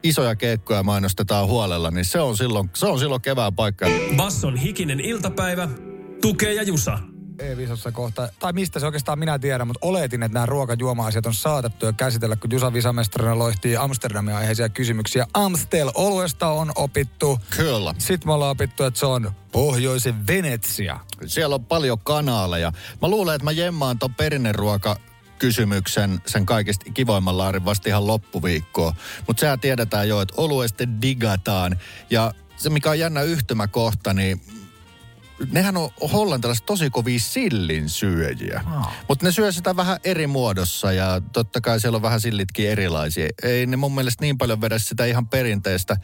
isoja 0.03 0.36
keikkoja 0.36 0.84
mainostetaan 0.84 1.48
huolella, 1.48 1.91
niin 1.91 2.05
se 2.05 2.20
on 2.20 2.38
silloin, 2.38 2.70
se 2.74 2.86
on 2.86 3.00
silloin 3.00 3.22
kevään 3.22 3.55
paikka. 3.55 3.86
Basson 4.17 4.58
hikinen 4.58 5.00
iltapäivä. 5.00 5.70
Tukee 6.22 6.53
ja 6.53 6.63
Jusa. 6.63 7.00
E-visossa 7.44 7.92
kohta, 7.92 8.30
tai 8.40 8.54
mistä 8.54 8.80
se 8.80 8.86
oikeastaan 8.86 9.20
minä 9.20 9.40
tiedän, 9.40 9.68
mutta 9.68 9.88
oletin, 9.88 10.24
että 10.24 10.34
nämä 10.34 10.46
ruokajuoma-asiat 10.46 11.26
on 11.26 11.34
saatettu 11.34 11.86
jo 11.86 11.94
käsitellä, 11.94 12.36
kun 12.36 12.52
Jusa 12.52 12.74
Visamestarina 12.74 13.40
loihtii 13.40 13.78
Amsterdamin 13.78 14.36
aiheisia 14.36 14.70
kysymyksiä. 14.70 15.28
Amstel 15.34 15.92
oluesta 15.96 16.48
on 16.48 16.72
opittu. 16.76 17.40
Kyllä. 17.50 17.96
Sitten 17.98 18.28
me 18.28 18.34
ollaan 18.34 18.52
opittu, 18.52 18.84
että 18.84 19.00
se 19.00 19.06
on 19.06 19.32
pohjoisen 19.52 20.28
Venetsia. 20.28 21.00
Siellä 21.26 21.56
on 21.56 21.66
paljon 21.66 22.00
kanaaleja. 22.04 22.72
Mä 23.02 23.08
luulen, 23.08 23.36
että 23.36 23.46
mä 23.46 23.52
jemmaan 23.52 24.00
ton 24.00 24.16
perinneruoka 24.16 24.96
kysymyksen 25.40 26.22
sen 26.26 26.46
kaikista 26.46 26.86
kivoimman 26.94 27.38
laarin 27.38 27.66
vasta 27.66 27.90
ihan 27.90 28.08
loppuviikkoa. 28.08 28.96
Mutta 29.28 29.40
sehän 29.40 29.60
tiedetään 29.60 30.10
jo, 30.10 30.22
että 30.22 30.34
oluesti 30.38 30.88
digataan. 31.02 31.80
Ja 32.10 32.34
se, 32.58 32.70
mikä 32.70 32.90
on 32.90 33.00
jännä 33.00 33.22
yhtymäkohta, 33.22 34.14
niin 34.14 34.42
nehän 35.52 35.78
on 35.78 35.90
hollantilaiset 36.14 36.66
tosi 36.66 36.90
kovia 36.90 37.20
sillin 37.20 37.90
syöjiä. 37.90 38.64
Oh. 38.78 38.88
Mutta 39.10 39.26
ne 39.26 39.32
syö 39.32 39.52
sitä 39.52 39.76
vähän 39.76 40.00
eri 40.04 40.28
muodossa 40.28 40.92
ja 40.92 41.22
totta 41.34 41.62
kai 41.62 41.80
siellä 41.80 41.96
on 41.96 42.02
vähän 42.02 42.22
sillitkin 42.22 42.70
erilaisia. 42.70 43.30
Ei 43.44 43.66
ne 43.66 43.78
mun 43.78 43.96
mielestä 43.96 44.22
niin 44.22 44.38
paljon 44.38 44.62
vedä 44.62 44.80
sitä 44.80 45.06
ihan 45.06 45.28
perinteistä, 45.28 45.98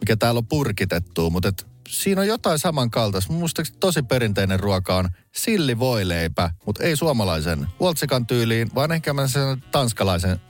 mikä 0.00 0.16
täällä 0.16 0.38
on 0.38 0.46
purkitettu, 0.46 1.30
mutta 1.30 1.48
et 1.48 1.66
siinä 1.88 2.20
on 2.20 2.26
jotain 2.26 2.58
samankaltaista. 2.58 3.32
Muistaakseni 3.32 3.78
tosi 3.80 4.02
perinteinen 4.02 4.60
ruoka 4.60 4.96
on 4.96 5.08
sillivoileipä, 5.36 6.50
mutta 6.66 6.84
ei 6.84 6.96
suomalaisen 6.96 7.66
Waltsikan 7.80 8.26
tyyliin, 8.26 8.70
vaan 8.74 8.92
ehkä 8.92 9.14
sen 9.26 9.62
tanskalaisen 9.72 10.40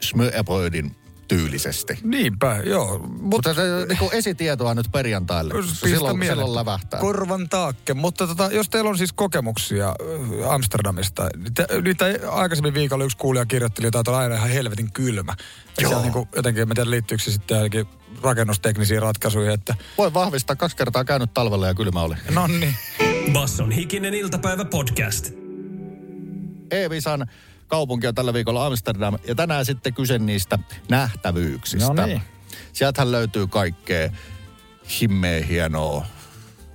smörbrödin 0.00 0.96
tyylisesti. 1.28 1.98
Niinpä, 2.02 2.60
joo. 2.64 2.98
Mutta 3.20 3.54
se 3.54 3.62
niin 3.88 4.12
esitietoa 4.12 4.74
nyt 4.74 4.86
perjantaille. 4.92 5.54
Silloin, 5.62 6.22
silloin 6.22 6.54
lävähtää. 6.54 7.00
Korvan 7.00 7.48
taakke. 7.48 7.94
Mutta 7.94 8.26
tota, 8.26 8.48
jos 8.52 8.68
teillä 8.68 8.90
on 8.90 8.98
siis 8.98 9.12
kokemuksia 9.12 9.88
äh, 9.88 10.52
Amsterdamista, 10.52 11.28
te, 11.54 11.66
niitä 11.82 12.04
aikaisemmin 12.30 12.74
viikolla 12.74 13.04
yksi 13.04 13.16
kuulija 13.16 13.46
kirjoitteli 13.46 13.86
jotain, 13.86 14.00
että 14.00 14.16
aina 14.16 14.34
ihan 14.34 14.48
helvetin 14.48 14.92
kylmä. 14.92 15.34
Joo. 15.80 16.02
Niin 16.02 16.12
kuin, 16.12 16.28
jotenkin, 16.36 16.62
en 16.62 16.68
tiedä 16.74 16.90
liittyykö 16.90 17.24
se 17.24 17.30
sitten 17.30 17.54
jotenkin 17.54 17.86
rakennusteknisiin 18.22 19.02
ratkaisuihin. 19.02 19.52
Että... 19.52 19.74
Voi 19.98 20.14
vahvistaa, 20.14 20.56
kaksi 20.56 20.76
kertaa 20.76 21.04
käynyt 21.04 21.34
talvella 21.34 21.66
ja 21.66 21.74
kylmä 21.74 22.02
oli. 22.02 22.14
No 22.30 22.46
niin. 22.46 22.74
Basson 23.32 23.70
hikinen 23.70 24.14
iltapäivä 24.14 24.64
podcast. 24.64 25.30
E-Visan 26.70 27.26
kaupunki 27.66 28.06
on 28.06 28.14
tällä 28.14 28.34
viikolla 28.34 28.66
Amsterdam. 28.66 29.18
Ja 29.28 29.34
tänään 29.34 29.64
sitten 29.64 29.94
kyse 29.94 30.18
niistä 30.18 30.58
nähtävyyksistä. 30.88 31.92
No 31.92 32.06
niin. 32.06 32.22
Sieltähän 32.72 33.12
löytyy 33.12 33.46
kaikkea 33.46 34.10
himmeä 35.00 35.44
hienoa 35.46 36.06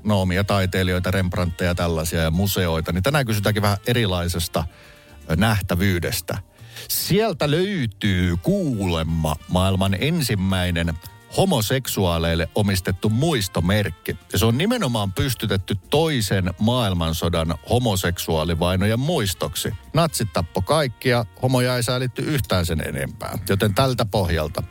noomia 0.03 0.43
taiteilijoita, 0.43 1.11
Rembrandtteja 1.11 1.75
tällaisia 1.75 2.21
ja 2.21 2.31
museoita. 2.31 2.91
Niin 2.91 3.03
tänään 3.03 3.25
kysytäänkin 3.25 3.61
vähän 3.61 3.77
erilaisesta 3.87 4.63
nähtävyydestä. 5.37 6.37
Sieltä 6.87 7.51
löytyy 7.51 8.37
kuulemma 8.37 9.35
maailman 9.47 9.97
ensimmäinen 9.99 10.93
homoseksuaaleille 11.37 12.49
omistettu 12.55 13.09
muistomerkki. 13.09 14.17
Ja 14.33 14.39
se 14.39 14.45
on 14.45 14.57
nimenomaan 14.57 15.13
pystytetty 15.13 15.75
toisen 15.89 16.53
maailmansodan 16.59 17.55
homoseksuaalivainojen 17.69 18.99
muistoksi. 18.99 19.71
Natsit 19.93 20.33
tappo 20.33 20.61
kaikkia, 20.61 21.25
homoja 21.41 21.75
ei 21.75 21.83
säälitty 21.83 22.21
yhtään 22.21 22.65
sen 22.65 22.87
enempää. 22.87 23.37
Joten 23.49 23.75
tältä 23.75 24.05
pohjalta. 24.05 24.63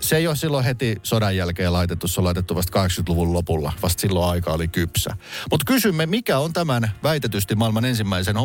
Se 0.00 0.16
ei 0.16 0.26
ole 0.26 0.36
silloin 0.36 0.64
heti 0.64 0.96
sodan 1.02 1.36
jälkeen 1.36 1.72
laitettu, 1.72 2.08
se 2.08 2.20
on 2.20 2.24
laitettu 2.24 2.54
vasta 2.54 2.86
80-luvun 2.86 3.32
lopulla. 3.32 3.72
Vasta 3.82 4.00
silloin 4.00 4.30
aika 4.30 4.52
oli 4.52 4.68
kypsä. 4.68 5.16
Mutta 5.50 5.64
kysymme, 5.66 6.06
mikä 6.06 6.38
on 6.38 6.52
tämän 6.52 6.90
väitetysti 7.02 7.54
maailman 7.54 7.84
ensimmäisen 7.84 8.36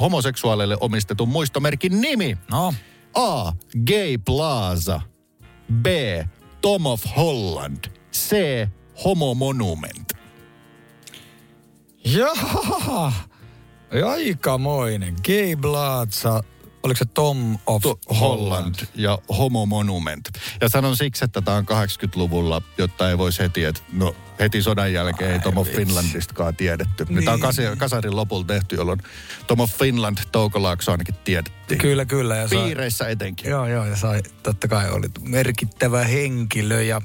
homoseksuaalille 0.00 0.76
omistetun 0.80 1.28
muistomerkin 1.28 2.00
nimi? 2.00 2.38
No. 2.50 2.74
A. 3.14 3.52
Gay 3.86 4.18
Plaza. 4.26 5.00
B. 5.68 6.22
Tom 6.60 6.86
of 6.86 7.04
Holland. 7.04 7.88
C. 8.10 8.66
Homo 8.94 9.34
Monument. 9.34 10.12
Jaha, 12.04 13.12
aikamoinen. 13.90 15.16
Gay 15.22 15.56
Blatsa, 15.56 16.42
oliko 16.86 16.98
se 16.98 17.04
Tom 17.04 17.58
of 17.66 17.82
to- 17.82 17.98
Holland? 18.20 18.40
Holland 18.40 18.74
ja 18.94 19.18
Homo 19.38 19.66
Monument. 19.66 20.28
Ja 20.60 20.68
sanon 20.68 20.96
siksi, 20.96 21.24
että 21.24 21.40
tämä 21.42 21.56
on 21.56 21.64
80-luvulla, 21.66 22.62
jotta 22.78 23.10
ei 23.10 23.18
voisi 23.18 23.38
heti, 23.42 23.64
että 23.64 23.80
no 23.92 24.16
heti 24.40 24.62
sodan 24.62 24.92
jälkeen 24.92 25.32
ei 25.32 25.40
Tom 25.40 25.56
of 25.56 25.68
Finlandistakaan 25.68 26.56
tiedetty. 26.56 27.06
Niin. 27.08 27.24
Tämä 27.24 27.34
on 27.34 27.40
kas- 27.40 27.56
kasarin 27.78 28.16
lopulla 28.16 28.44
tehty, 28.44 28.76
jolloin 28.76 29.02
Tom 29.46 29.60
of 29.60 29.70
Finland 29.78 30.18
Toukolaakso 30.32 30.92
ainakin 30.92 31.14
tiedettiin. 31.24 31.78
Kyllä, 31.78 32.04
kyllä. 32.04 32.36
Ja 32.36 32.48
Piireissä 32.48 32.98
sai, 33.04 33.12
etenkin. 33.12 33.50
Joo, 33.50 33.66
joo, 33.66 33.84
ja 33.84 33.96
sai, 33.96 34.22
totta 34.42 34.68
kai 34.68 34.90
oli 34.90 35.06
merkittävä 35.20 36.04
henkilö 36.04 36.82
ja 36.82 37.00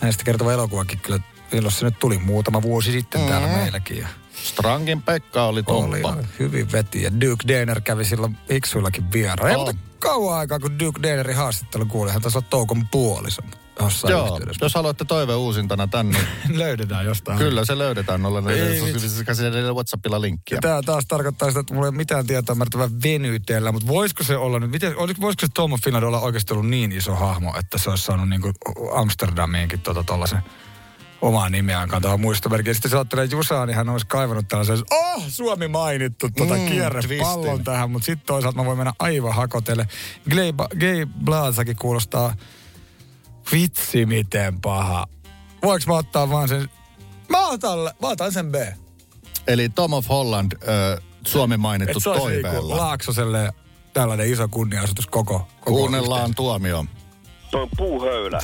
hänestä 0.00 0.24
kertova 0.24 0.52
elokuvakin 0.52 0.98
kyllä, 0.98 1.20
milloin 1.52 1.74
se 1.74 1.84
nyt 1.84 1.98
tuli 1.98 2.18
muutama 2.18 2.62
vuosi 2.62 2.92
sitten 2.92 3.20
mm. 3.20 3.26
täällä 3.26 3.48
meilläkin. 3.48 3.98
Ja 3.98 4.08
Strangin 4.44 5.02
Pekka 5.02 5.42
oli 5.44 5.62
toppa. 5.62 5.86
Oli, 5.86 6.02
hyvin 6.38 6.72
veti. 6.72 7.02
Ja 7.02 7.20
Duke 7.20 7.48
Denner 7.48 7.80
kävi 7.80 8.04
silloin 8.04 8.36
Iksuillakin 8.48 9.12
vieraan. 9.12 9.56
Oh. 9.56 9.68
Ei 9.68 9.74
mutta 9.74 9.82
kauan 9.98 10.38
aikaa, 10.38 10.58
kun 10.58 10.78
Duke 10.78 11.02
Dennerin 11.02 11.36
haastattelu 11.36 11.86
kuuli. 11.86 12.10
Hän 12.10 12.22
taisi 12.22 12.38
olla 12.38 12.46
Toukon 12.50 12.88
puoliso 12.88 13.42
jossain 13.80 14.12
Joo, 14.12 14.32
yhteydessä. 14.32 14.64
jos 14.64 14.74
haluatte 14.74 15.04
toive 15.04 15.34
uusintana 15.34 15.88
tänne. 15.88 16.18
Niin 16.48 16.58
löydetään 16.64 17.06
jostain. 17.06 17.38
Kyllä 17.38 17.64
se 17.64 17.78
löydetään. 17.78 18.26
Olla 18.26 18.42
WhatsAppilla 19.74 20.20
linkkiä. 20.20 20.58
Tämä 20.60 20.82
taas 20.82 21.04
tarkoittaa 21.08 21.48
sitä, 21.48 21.60
että 21.60 21.74
mulla 21.74 21.86
ei 21.86 21.88
ole 21.88 21.96
mitään 21.96 22.26
tietoa 22.26 22.54
määrittävää 22.54 22.88
venytellä, 23.02 23.72
mutta 23.72 23.88
voisiko 23.88 24.24
se 24.24 24.36
olla 24.36 24.60
nyt, 24.60 24.70
miten, 24.70 24.94
voisiko 24.96 25.40
se 25.40 25.46
Tom 25.54 25.70
Finland 25.84 26.04
olla 26.04 26.20
oikeasti 26.20 26.52
ollut 26.52 26.68
niin 26.68 26.92
iso 26.92 27.14
hahmo, 27.14 27.54
että 27.58 27.78
se 27.78 27.90
olisi 27.90 28.04
saanut 28.04 28.28
niin 28.28 28.42
Amsterdamiinkin 28.94 29.80
tuota 29.80 30.04
tollasen 30.04 30.38
omaa 31.22 31.50
nimeään 31.50 31.88
kantava 31.88 32.16
muistomerkki. 32.16 32.74
Sitten 32.74 32.90
se 32.90 32.96
ajattelee, 32.96 33.24
että 33.24 33.36
Jusa, 33.36 33.66
niin 33.66 33.76
hän 33.76 33.88
olisi 33.88 34.06
kaivannut 34.06 34.48
tällaisen, 34.48 34.78
oh, 34.90 35.22
Suomi 35.28 35.68
mainittu, 35.68 36.28
tuota 36.36 36.54
mm, 36.54 36.66
kierrepallon 36.66 37.64
tähän, 37.64 37.90
mutta 37.90 38.06
sitten 38.06 38.26
toisaalta 38.26 38.58
mä 38.58 38.64
voin 38.64 38.78
mennä 38.78 38.92
aivan 38.98 39.34
hakotelle. 39.34 39.88
Gay, 40.80 41.06
Blazakin 41.24 41.76
kuulostaa 41.76 42.34
Vitsi 43.52 44.06
miten 44.06 44.60
paha. 44.60 45.06
Voinko 45.62 45.84
mä 45.86 45.94
ottaa 45.96 46.30
vaan 46.30 46.48
sen... 46.48 46.68
Mä 47.28 47.48
otan, 47.48 47.78
mä 47.78 48.08
otan 48.08 48.32
sen 48.32 48.52
B. 48.52 48.54
Eli 49.46 49.68
Tom 49.68 49.92
of 49.92 50.08
Holland, 50.08 50.52
äh, 50.52 51.04
Suomi 51.26 51.56
mainittu 51.56 51.98
Et 51.98 52.04
toiveella. 52.04 52.76
Laaksoselle 52.76 53.52
tällainen 53.92 54.32
iso 54.32 54.48
kunnianosoitus 54.48 55.06
koko, 55.06 55.38
koko 55.38 55.48
Kuunnellaan 55.64 56.20
yhteen. 56.20 56.34
tuomio. 56.34 56.84
Toi 57.50 57.62
on 57.62 57.68
puuhöylä. 57.76 58.38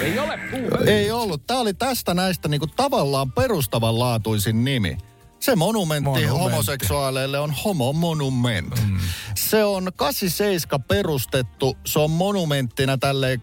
Ei 0.00 0.18
ole 0.18 0.38
puuhöylä. 0.50 0.90
Ei 0.90 1.10
ollut. 1.10 1.46
Tämä 1.46 1.60
oli 1.60 1.74
tästä 1.74 2.14
näistä 2.14 2.48
niinku 2.48 2.66
tavallaan 2.66 3.32
perustavanlaatuisin 3.32 4.64
nimi. 4.64 4.98
Se 5.40 5.56
monumentti, 5.56 6.04
monumentti 6.04 6.38
homoseksuaaleille 6.38 7.38
on 7.38 7.50
homo 7.64 7.92
monument. 7.92 8.80
Mm. 8.86 8.98
Se 9.34 9.64
on 9.64 9.92
87 9.96 10.82
perustettu. 10.82 11.76
Se 11.84 11.98
on 11.98 12.10
monumenttina 12.10 12.98
tälle 12.98 13.40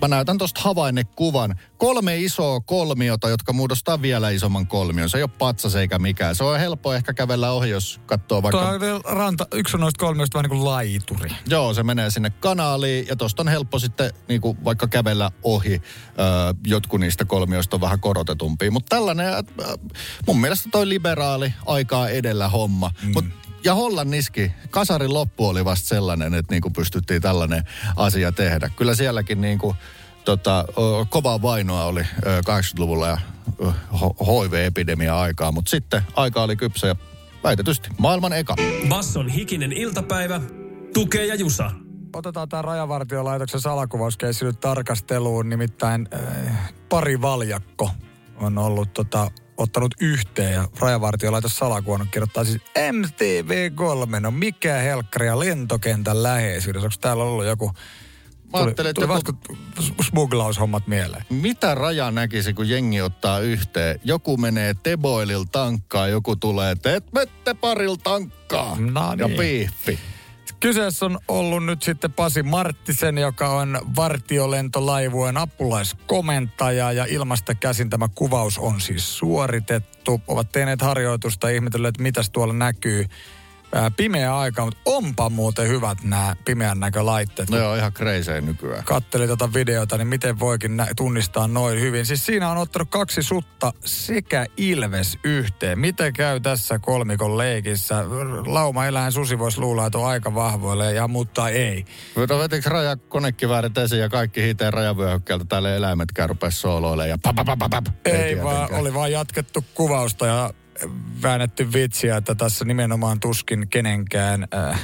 mä 0.00 0.08
näytän 0.08 0.38
tuosta 0.38 0.60
havainnekuvan. 0.60 1.54
Kolme 1.76 2.18
isoa 2.18 2.60
kolmiota, 2.60 3.28
jotka 3.28 3.52
muodostaa 3.52 4.02
vielä 4.02 4.30
isomman 4.30 4.66
kolmion. 4.66 5.10
Se 5.10 5.18
ei 5.18 5.22
ole 5.22 5.30
patsas 5.38 5.74
eikä 5.74 5.98
mikään. 5.98 6.36
Se 6.36 6.44
on 6.44 6.60
helppo 6.60 6.94
ehkä 6.94 7.14
kävellä 7.14 7.50
ohi, 7.50 7.70
jos 7.70 8.00
katsoo 8.06 8.42
vaikka... 8.42 8.78
Tuo 8.78 9.14
ranta, 9.14 9.46
yksi 9.52 9.76
on 9.76 9.80
noista 9.80 10.04
kolmioista 10.04 10.38
vähän 10.38 10.50
niin 10.50 10.58
kuin 10.58 10.70
laituri. 10.70 11.30
Joo, 11.48 11.74
se 11.74 11.82
menee 11.82 12.10
sinne 12.10 12.30
kanaaliin 12.30 13.06
ja 13.06 13.16
tuosta 13.16 13.42
on 13.42 13.48
helppo 13.48 13.78
sitten 13.78 14.12
niin 14.28 14.40
kuin 14.40 14.64
vaikka 14.64 14.86
kävellä 14.86 15.30
ohi. 15.42 15.72
Öö, 15.72 16.54
jotkut 16.66 17.00
niistä 17.00 17.24
kolmioista 17.24 17.76
on 17.76 17.80
vähän 17.80 18.00
korotetumpia. 18.00 18.70
Mutta 18.70 18.96
tällainen, 18.96 19.26
äh, 19.28 19.44
mun 20.26 20.40
mielestä 20.40 20.68
toi 20.72 20.88
liberaali 20.88 21.54
aikaa 21.66 22.08
edellä 22.08 22.48
homma. 22.48 22.90
Mm. 23.02 23.12
Mutta 23.12 23.47
ja 23.64 23.74
Hollanniski, 23.74 24.52
kasarin 24.70 25.14
loppu 25.14 25.48
oli 25.48 25.64
vasta 25.64 25.88
sellainen, 25.88 26.34
että 26.34 26.54
niin 26.54 26.62
kuin 26.62 26.72
pystyttiin 26.72 27.22
tällainen 27.22 27.62
asia 27.96 28.32
tehdä. 28.32 28.70
Kyllä 28.76 28.94
sielläkin 28.94 29.40
niin 29.40 29.58
kuin, 29.58 29.76
tota, 30.24 30.64
kovaa 31.08 31.42
vainoa 31.42 31.84
oli 31.84 32.02
80-luvulla 32.26 33.08
ja 33.08 33.18
HIV-epidemia 34.20 35.20
aikaa, 35.20 35.52
mutta 35.52 35.70
sitten 35.70 36.02
aika 36.16 36.42
oli 36.42 36.56
kypsä 36.56 36.86
ja 36.86 36.96
väitetysti 37.44 37.88
maailman 37.98 38.32
eka. 38.32 38.56
Basson 38.88 39.28
hikinen 39.28 39.72
iltapäivä, 39.72 40.40
tukee 40.94 41.26
ja 41.26 41.34
jusa. 41.34 41.70
Otetaan 42.16 42.48
tämä 42.48 42.62
Rajavartiolaitoksen 42.62 43.60
salakuvauskeissi 43.60 44.44
nyt 44.44 44.60
tarkasteluun, 44.60 45.48
nimittäin 45.48 46.08
äh, 46.14 46.72
pari 46.88 47.20
valjakko 47.20 47.90
on 48.36 48.58
ollut 48.58 48.92
tota, 48.92 49.30
ottanut 49.58 49.94
yhteen 50.00 50.52
ja 50.52 50.68
rajavartiolaitos 50.78 51.56
salakuonnut 51.56 52.08
kirjoittaa 52.10 52.44
siis 52.44 52.62
MTV3, 52.78 54.20
no 54.20 54.30
mikä 54.30 54.74
helkkari 54.74 55.26
ja 55.26 55.38
lentokentän 55.38 56.22
läheisyydessä. 56.22 56.86
Onko 56.86 56.96
täällä 57.00 57.24
ollut 57.24 57.46
joku 57.46 57.72
Tuli, 58.52 58.62
ajattelin, 58.64 58.90
että 58.90 59.06
tuli 59.06 59.18
joku, 59.18 60.02
smuglaushommat 60.02 60.86
mieleen. 60.86 61.24
mitä 61.30 61.74
raja 61.74 62.10
näkisi, 62.10 62.54
kun 62.54 62.68
jengi 62.68 63.00
ottaa 63.00 63.38
yhteen? 63.38 64.00
Joku 64.04 64.36
menee 64.36 64.74
Teboilil 64.82 65.44
tankkaa, 65.52 66.08
joku 66.08 66.36
tulee, 66.36 66.70
että 66.70 66.96
et 66.96 67.12
mette 67.12 67.54
paril 67.54 67.96
tankkaa. 67.96 68.76
No 68.80 69.14
Ja 69.18 69.28
niin. 69.28 69.70
Kyseessä 70.60 71.06
on 71.06 71.18
ollut 71.28 71.64
nyt 71.64 71.82
sitten 71.82 72.12
Pasi 72.12 72.42
Marttisen, 72.42 73.18
joka 73.18 73.48
on 73.48 73.80
vartiolentolaivueen 73.96 75.36
apulaiskomentaja 75.36 76.92
ja 76.92 77.06
ilmasta 77.08 77.54
käsin 77.54 77.90
tämä 77.90 78.08
kuvaus 78.14 78.58
on 78.58 78.80
siis 78.80 79.18
suoritettu. 79.18 80.20
Ovat 80.26 80.52
tehneet 80.52 80.82
harjoitusta 80.82 81.50
ja 81.50 81.54
ihmetelleet, 81.54 81.92
että 81.92 82.02
mitäs 82.02 82.30
tuolla 82.30 82.54
näkyy. 82.54 83.06
Ää, 83.74 83.90
Pimeä 83.90 84.38
aika, 84.38 84.64
mutta 84.64 84.80
onpa 84.84 85.30
muuten 85.30 85.68
hyvät 85.68 86.02
nämä 86.02 86.36
pimeän 86.44 86.80
näkölaitteet. 86.80 87.50
No 87.50 87.56
joo, 87.58 87.74
ihan 87.74 87.92
crazy 87.92 88.40
nykyään. 88.40 88.84
Kattelin 88.84 89.26
tuota 89.26 89.52
videota, 89.52 89.96
niin 89.98 90.08
miten 90.08 90.38
voikin 90.38 90.76
nä- 90.76 90.86
tunnistaa 90.96 91.48
noin 91.48 91.80
hyvin. 91.80 92.06
Siis 92.06 92.26
siinä 92.26 92.50
on 92.50 92.56
ottanut 92.58 92.90
kaksi 92.90 93.22
sutta 93.22 93.72
sekä 93.84 94.46
ilves 94.56 95.18
yhteen. 95.24 95.78
Miten 95.78 96.12
käy 96.12 96.40
tässä 96.40 96.78
kolmikon 96.78 97.38
leikissä? 97.38 98.04
Lauma 98.46 98.86
eläin 98.86 99.12
susi 99.12 99.38
voisi 99.38 99.60
luulla, 99.60 99.86
että 99.86 99.98
on 99.98 100.06
aika 100.06 100.34
vahvoille 100.34 100.92
ja 100.92 101.08
mutta 101.08 101.48
ei. 101.48 101.84
Mutta 102.16 102.38
vetikö 102.38 102.68
raja 102.68 102.96
konekiväärit 102.96 103.78
esiin 103.78 104.00
ja 104.00 104.08
kaikki 104.08 104.42
hiteen 104.42 104.72
rajavyöhykkeeltä 104.72 105.44
täällä 105.44 105.74
eläimetkään 105.74 106.28
rupes 106.28 106.60
sooloilemaan 106.60 107.08
ja 107.08 107.18
papapapapap. 107.22 107.84
Ei, 108.04 108.42
vaan, 108.42 108.56
tietenkään. 108.56 108.80
oli 108.80 108.94
vaan 108.94 109.12
jatkettu 109.12 109.64
kuvausta 109.74 110.26
ja 110.26 110.50
väännetty 111.22 111.72
vitsiä, 111.72 112.16
että 112.16 112.34
tässä 112.34 112.64
nimenomaan 112.64 113.20
tuskin 113.20 113.68
kenenkään 113.68 114.48
äh, 114.54 114.70
äh, 114.70 114.80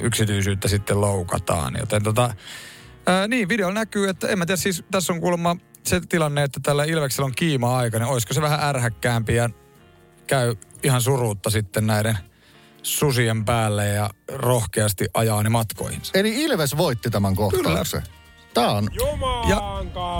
yksityisyyttä 0.00 0.68
sitten 0.68 1.00
loukataan. 1.00 1.76
Joten 1.80 2.02
tota, 2.02 2.24
äh, 2.24 3.28
niin, 3.28 3.48
videolla 3.48 3.74
näkyy, 3.74 4.08
että 4.08 4.28
en 4.28 4.38
mä 4.38 4.46
tiedä, 4.46 4.56
siis 4.56 4.84
tässä 4.90 5.12
on 5.12 5.20
kuulemma 5.20 5.56
se 5.86 6.00
tilanne, 6.00 6.42
että 6.42 6.60
tällä 6.62 6.84
Ilveksellä 6.84 7.26
on 7.26 7.34
kiima-aika, 7.36 7.98
niin 7.98 8.08
olisiko 8.08 8.34
se 8.34 8.40
vähän 8.40 8.60
ärhäkkäämpi 8.62 9.34
ja 9.34 9.50
käy 10.26 10.54
ihan 10.82 11.02
suruutta 11.02 11.50
sitten 11.50 11.86
näiden 11.86 12.18
susien 12.82 13.44
päälle 13.44 13.86
ja 13.86 14.10
rohkeasti 14.32 15.06
ajaa 15.14 15.42
ne 15.42 15.48
matkoihinsa. 15.48 16.12
Eli 16.18 16.42
Ilves 16.42 16.76
voitti 16.76 17.10
tämän 17.10 17.36
kohtauksen. 17.36 18.02
Tää 18.54 18.70
on 18.70 18.88
Ja, 19.48 19.56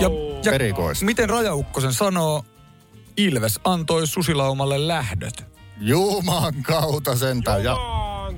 ja, 0.00 0.10
ja 0.44 0.52
erikoista. 0.52 1.04
miten 1.04 1.30
Rajaukkosen 1.30 1.92
sanoo, 1.92 2.44
Ilves 3.18 3.60
antoi 3.64 4.06
susilaumalle 4.06 4.88
lähdöt. 4.88 5.44
Juman 5.80 6.62
kautta 6.62 7.16
sentään. 7.16 7.64
Ja, 7.64 7.76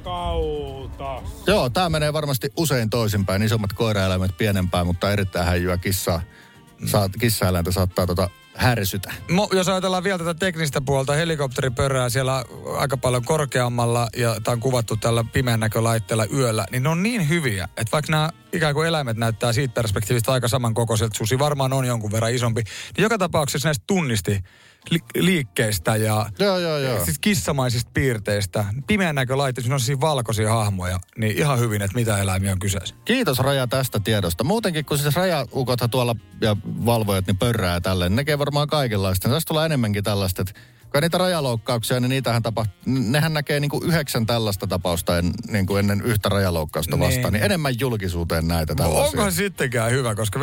kautta. 0.04 1.22
joo, 1.46 1.70
tää 1.70 1.88
menee 1.88 2.12
varmasti 2.12 2.48
usein 2.56 2.90
toisinpäin. 2.90 3.42
Isommat 3.42 3.72
koiraeläimet 3.72 4.36
pienempään, 4.38 4.86
mutta 4.86 5.10
erittäin 5.12 5.46
häijyä 5.46 5.76
kissaa. 5.76 6.22
Saat, 6.86 7.12
kissaeläintä 7.20 7.72
saattaa 7.72 8.06
tota 8.06 8.30
härsytä. 8.54 9.12
Mo, 9.30 9.48
jos 9.52 9.68
ajatellaan 9.68 10.04
vielä 10.04 10.18
tätä 10.18 10.34
teknistä 10.34 10.80
puolta, 10.80 11.12
helikopteri 11.12 11.70
pörää 11.70 12.08
siellä 12.08 12.44
aika 12.78 12.96
paljon 12.96 13.24
korkeammalla 13.24 14.08
ja 14.16 14.36
tämä 14.44 14.52
on 14.52 14.60
kuvattu 14.60 14.96
tällä 14.96 15.24
pimeän 15.32 15.60
näkölaitteella 15.60 16.26
yöllä, 16.32 16.66
niin 16.70 16.82
ne 16.82 16.88
on 16.88 17.02
niin 17.02 17.28
hyviä, 17.28 17.68
että 17.76 17.92
vaikka 17.92 18.12
nämä 18.12 18.30
ikään 18.52 18.74
kuin 18.74 18.88
eläimet 18.88 19.16
näyttää 19.16 19.52
siitä 19.52 19.74
perspektiivistä 19.74 20.32
aika 20.32 20.48
samankokoiselta, 20.48 21.18
susi 21.18 21.38
varmaan 21.38 21.72
on 21.72 21.84
jonkun 21.84 22.12
verran 22.12 22.34
isompi, 22.34 22.62
niin 22.96 23.02
joka 23.02 23.18
tapauksessa 23.18 23.68
näistä 23.68 23.84
tunnisti 23.86 24.42
li- 24.90 25.22
liikkeistä 25.22 25.96
ja 25.96 26.26
Joo, 26.38 26.58
joo, 26.58 26.78
joo. 26.78 27.04
siis 27.04 27.18
kissamaisista 27.18 27.90
piirteistä. 27.94 28.64
Pimeän 28.86 29.14
näkölaitteissa 29.14 29.66
siinä 29.66 29.74
on 29.74 29.80
siis 29.80 30.00
valkoisia 30.00 30.50
hahmoja, 30.54 30.98
niin 31.18 31.38
ihan 31.38 31.58
hyvin, 31.58 31.82
että 31.82 31.94
mitä 31.94 32.18
eläimiä 32.18 32.52
on 32.52 32.58
kyseessä. 32.58 32.94
Kiitos 33.04 33.38
Raja 33.38 33.66
tästä 33.66 34.00
tiedosta. 34.00 34.44
Muutenkin, 34.44 34.84
kun 34.84 34.98
siis 34.98 35.16
rajaukothan 35.16 35.90
tuolla 35.90 36.16
ja 36.40 36.56
valvojat 36.64 37.26
niin 37.26 37.38
pörrää 37.38 37.80
tälleen, 37.80 38.12
ne 38.12 38.16
tekee 38.16 38.38
varmaan 38.38 38.68
kaikenlaista. 38.68 39.28
Tässä 39.28 39.48
tulee 39.48 39.66
enemmänkin 39.66 40.04
tällaista, 40.04 40.42
että 40.42 40.60
kun 40.92 41.02
niitä 41.02 41.18
rajaloukkauksia, 41.18 42.00
niin 42.00 42.10
niitähän 42.10 42.42
tapahtuu, 42.42 42.74
nehän 42.86 43.32
näkee 43.32 43.60
niin 43.60 43.68
kuin 43.68 43.84
yhdeksän 43.86 44.26
tällaista 44.26 44.66
tapausta 44.66 45.18
en, 45.18 45.30
niin 45.48 45.66
kuin 45.66 45.78
ennen 45.78 46.02
yhtä 46.02 46.28
rajaloukkausta 46.28 46.96
Niin. 46.96 47.06
vastaan, 47.06 47.32
niin 47.32 47.44
enemmän 47.44 47.80
julkisuuteen 47.80 48.48
näitä 48.48 48.74
tällaisia. 48.74 49.20
Onko 49.20 49.30
sittenkään 49.30 49.90
hyvä, 49.90 50.14
koska 50.14 50.40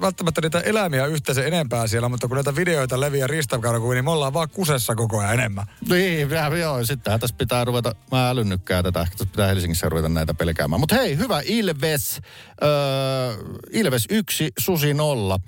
välttämättä 0.00 0.40
niitä 0.40 0.60
eläimiä 0.60 1.06
yhteensä 1.06 1.44
enempää 1.44 1.86
siellä, 1.86 2.08
mutta 2.08 2.28
kun 2.28 2.34
näitä 2.36 2.56
videoita 2.56 3.00
leviää 3.00 3.26
ristakarkuun, 3.26 3.94
niin 3.94 4.04
me 4.04 4.10
ollaan 4.10 4.32
vaan 4.34 4.48
kusessa 4.50 4.94
koko 4.94 5.18
ajan 5.18 5.34
enemmän. 5.34 5.66
Niin, 5.88 6.30
ja, 6.30 6.56
joo, 6.56 6.84
sittenhän 6.84 7.20
tässä 7.20 7.36
pitää 7.38 7.64
ruveta, 7.64 7.94
mä 8.12 8.28
älynnykkää 8.28 8.82
tätä, 8.82 9.00
ehkä 9.00 9.16
tässä 9.16 9.30
pitää 9.32 9.46
Helsingissä 9.48 9.88
ruveta 9.88 10.08
näitä 10.08 10.34
pelkäämään. 10.34 10.80
Mutta 10.80 10.94
hei, 10.94 11.18
hyvä, 11.18 11.42
Ilves, 11.44 12.20
öö, 12.62 13.34
Ilves 13.72 14.04
1, 14.10 14.52
Susi 14.58 14.94
0. 14.94 15.38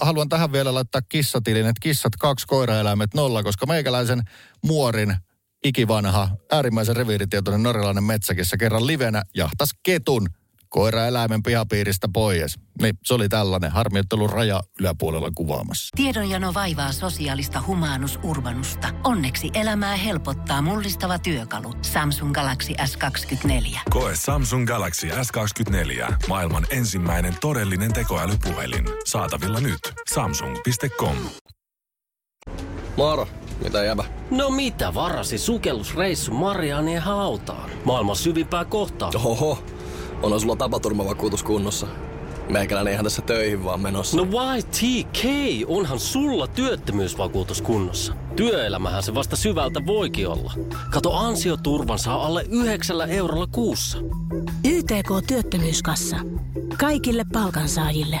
Haluan 0.00 0.28
tähän 0.28 0.52
vielä 0.52 0.74
laittaa 0.74 1.02
kissatilin, 1.02 1.66
että 1.66 1.80
kissat 1.80 2.16
2, 2.18 2.46
koiraeläimet 2.46 3.14
0, 3.14 3.42
koska 3.42 3.66
meikäläisen 3.66 4.22
muorin 4.62 5.16
ikivanha, 5.64 6.28
äärimmäisen 6.52 6.96
reviiritietoinen 6.96 7.62
norjalainen 7.62 8.04
metsäkissä 8.04 8.56
kerran 8.56 8.86
livenä 8.86 9.22
jahtas 9.34 9.70
ketun 9.82 10.26
koiraeläimen 10.72 11.42
pihapiiristä 11.42 12.08
pois. 12.12 12.58
Niin, 12.82 12.98
se 13.04 13.14
oli 13.14 13.28
tällainen. 13.28 13.70
Harmi, 13.70 13.98
että 13.98 14.16
ollut 14.16 14.30
raja 14.30 14.62
yläpuolella 14.80 15.30
kuvaamassa. 15.34 15.88
Tiedonjano 15.96 16.54
vaivaa 16.54 16.92
sosiaalista 16.92 17.62
humanus 17.66 18.18
urbanusta. 18.22 18.88
Onneksi 19.04 19.50
elämää 19.54 19.96
helpottaa 19.96 20.62
mullistava 20.62 21.18
työkalu. 21.18 21.74
Samsung 21.82 22.32
Galaxy 22.32 22.72
S24. 22.72 23.78
Koe 23.90 24.12
Samsung 24.16 24.66
Galaxy 24.66 25.08
S24. 25.08 26.14
Maailman 26.28 26.66
ensimmäinen 26.70 27.34
todellinen 27.40 27.92
tekoälypuhelin. 27.92 28.84
Saatavilla 29.04 29.60
nyt. 29.60 29.80
Samsung.com. 30.14 31.16
Moro, 32.96 33.28
mitä 33.64 33.84
jäbä? 33.84 34.04
No 34.30 34.50
mitä 34.50 34.94
varasi 34.94 35.38
sukellusreissu 35.38 36.34
Marianien 36.34 37.02
hautaan? 37.02 37.70
Maailman 37.84 38.16
syvimpää 38.16 38.64
kohtaa. 38.64 39.10
Oho, 39.24 39.64
onhan 40.22 40.40
sulla 40.40 40.56
tapaturmavakuutus 40.56 41.42
kunnossa. 41.42 41.86
Meikäläinen 42.48 42.92
ihan 42.92 43.04
tässä 43.04 43.22
töihin 43.22 43.64
vaan 43.64 43.80
menossa. 43.80 44.16
No 44.16 44.26
YTK, 44.56 45.24
onhan 45.66 46.00
sulla 46.00 46.46
työttömyysvakuutus 46.46 47.62
kunnossa. 47.62 48.14
Työelämähän 48.36 49.02
se 49.02 49.14
vasta 49.14 49.36
syvältä 49.36 49.86
voikin 49.86 50.28
olla. 50.28 50.52
Kato 50.90 51.14
ansioturvan 51.14 51.98
saa 51.98 52.26
alle 52.26 52.46
9 52.50 53.10
eurolla 53.10 53.46
kuussa. 53.46 53.98
YTK 54.64 55.26
Työttömyyskassa. 55.26 56.16
Kaikille 56.78 57.24
palkansaajille. 57.32 58.20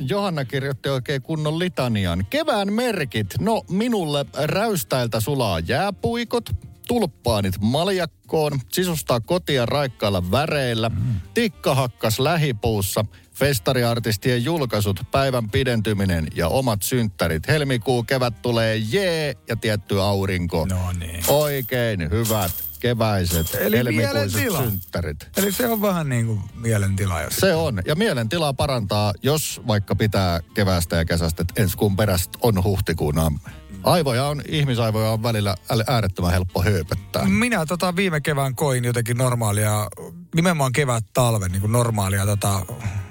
Johanna 0.00 0.44
kirjoitti 0.44 0.88
oikein 0.88 1.22
kunnon 1.22 1.58
litanian. 1.58 2.26
Kevään 2.30 2.72
merkit. 2.72 3.26
No, 3.40 3.62
minulle 3.70 4.26
räystäiltä 4.44 5.20
sulaa 5.20 5.58
jääpuikot, 5.58 6.50
tulppaanit 6.88 7.54
maljakkoon, 7.60 8.60
sisustaa 8.72 9.20
kotia 9.20 9.66
raikkailla 9.66 10.30
väreillä, 10.30 10.90
tikka 11.34 11.74
hakkas 11.74 12.18
lähipuussa, 12.18 13.04
festariartistien 13.34 14.44
julkaisut, 14.44 15.00
päivän 15.10 15.50
pidentyminen 15.50 16.28
ja 16.34 16.48
omat 16.48 16.82
synttärit. 16.82 17.48
Helmikuu, 17.48 18.02
kevät 18.02 18.42
tulee 18.42 18.76
jee 18.76 19.34
ja 19.48 19.56
tietty 19.56 20.00
aurinko. 20.00 20.66
No 20.66 20.92
niin. 20.92 21.24
Oikein 21.28 22.10
hyvät 22.10 22.67
keväiset 22.80 23.56
Eli 23.60 23.76
helmikuiset 23.76 24.52
synttärit. 24.52 25.16
Eli 25.36 25.52
se 25.52 25.68
on 25.68 25.82
vähän 25.82 26.08
niin 26.08 26.26
kuin 26.26 26.40
mielentila. 26.54 27.22
Jos 27.22 27.36
Se 27.36 27.54
on. 27.54 27.82
Ja 27.86 27.94
mielentilaa 27.94 28.52
parantaa, 28.52 29.12
jos 29.22 29.60
vaikka 29.66 29.96
pitää 29.96 30.40
keväästä 30.54 30.96
ja 30.96 31.04
kesästä, 31.04 31.42
että 31.42 31.62
ensi 31.62 31.76
kuun 31.76 31.96
perästä 31.96 32.38
on 32.42 32.64
huhtikuun 32.64 33.18
amme. 33.18 33.40
Aivoja 33.82 34.24
on, 34.24 34.42
ihmisaivoja 34.48 35.10
on 35.10 35.22
välillä 35.22 35.54
äl- 35.72 35.84
äärettömän 35.86 36.32
helppo 36.32 36.62
hööpöttää. 36.62 37.24
Minä 37.24 37.66
tota 37.66 37.96
viime 37.96 38.20
kevään 38.20 38.54
koin 38.54 38.84
jotenkin 38.84 39.16
normaalia, 39.16 39.88
nimenomaan 40.34 40.72
kevät 40.72 41.04
talven 41.12 41.52
niin 41.52 41.60
kuin 41.60 41.72
normaalia 41.72 42.26
tota, 42.26 42.66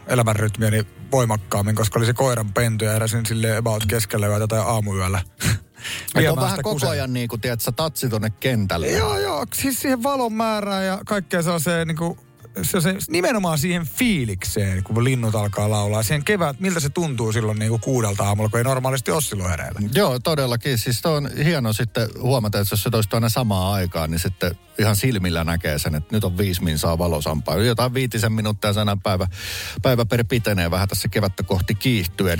elämänrytmiä 0.08 0.72
niin 0.72 0.88
voimakkaammin, 1.12 1.76
koska 1.76 2.00
oli 2.00 2.06
se 2.06 2.14
koiran 2.14 2.54
pentu 2.54 2.86
ja 2.86 2.92
heräsin 2.92 3.26
sille 3.26 3.58
about 3.58 3.86
keskellä 3.86 4.28
yötä 4.28 4.48
tai 4.48 4.60
aamuyöllä. 4.60 5.22
Et 6.16 6.30
on 6.30 6.36
vähän 6.36 6.58
koko 6.58 6.74
kuseen. 6.74 6.92
ajan 6.92 7.14
niin 7.14 7.28
kuin, 7.28 7.42
tiedät, 7.42 7.62
sä 7.62 7.72
tatsi 7.72 8.10
tonne 8.10 8.30
kentälle. 8.30 8.88
Joo, 8.88 9.20
joo. 9.20 9.46
Siis 9.54 9.82
siihen 9.82 10.04
valon 10.04 10.34
määrään 10.34 10.86
ja 10.86 11.00
kaikkea 11.06 11.42
sellaiseen 11.42 11.88
niin 11.88 11.98
kuin, 11.98 12.20
se, 12.62 12.82
se, 12.82 12.98
nimenomaan 13.10 13.58
siihen 13.58 13.88
fiilikseen, 13.88 14.84
kun 14.84 15.04
linnut 15.04 15.36
alkaa 15.36 15.70
laulaa. 15.70 16.04
Siihen 16.04 16.24
kevät, 16.24 16.60
miltä 16.60 16.80
se 16.80 16.90
tuntuu 16.90 17.32
silloin 17.32 17.60
niin 17.60 17.70
kuin 17.70 17.82
kuudelta 17.82 18.24
aamulla, 18.24 18.50
kun 18.50 18.58
ei 18.58 18.64
normaalisti 18.64 19.12
ole 19.12 19.22
silloin 19.22 19.50
hereillä. 19.50 19.80
Joo, 19.96 20.20
todellakin. 20.20 20.78
Siis 20.78 21.06
on 21.06 21.30
hieno 21.46 21.74
sitten 21.74 22.10
huomata, 22.22 22.60
että 22.60 22.74
jos 22.74 22.84
se 22.84 22.90
toistuu 22.90 23.18
aina 23.18 23.30
samaan 23.30 23.74
aikaan, 23.74 24.12
niin 24.12 24.20
sitten 24.20 24.56
ihan 24.80 24.96
silmillä 24.96 25.44
näkee 25.44 25.80
sen, 25.80 25.96
että 25.96 26.16
nyt 26.16 26.24
on 26.24 26.38
viisi 26.38 26.64
minsaa 26.64 26.98
valosampaa. 26.98 27.58
Jotain 27.58 27.94
viitisen 27.94 28.32
minuuttia 28.32 28.74
sana 28.74 28.98
päivä, 29.04 29.28
päivä 29.82 30.06
per 30.06 30.24
pitenee 30.30 30.72
vähän 30.72 30.88
tässä 30.88 31.08
kevättä 31.08 31.44
kohti 31.44 31.76
kiihtyen. 31.76 32.40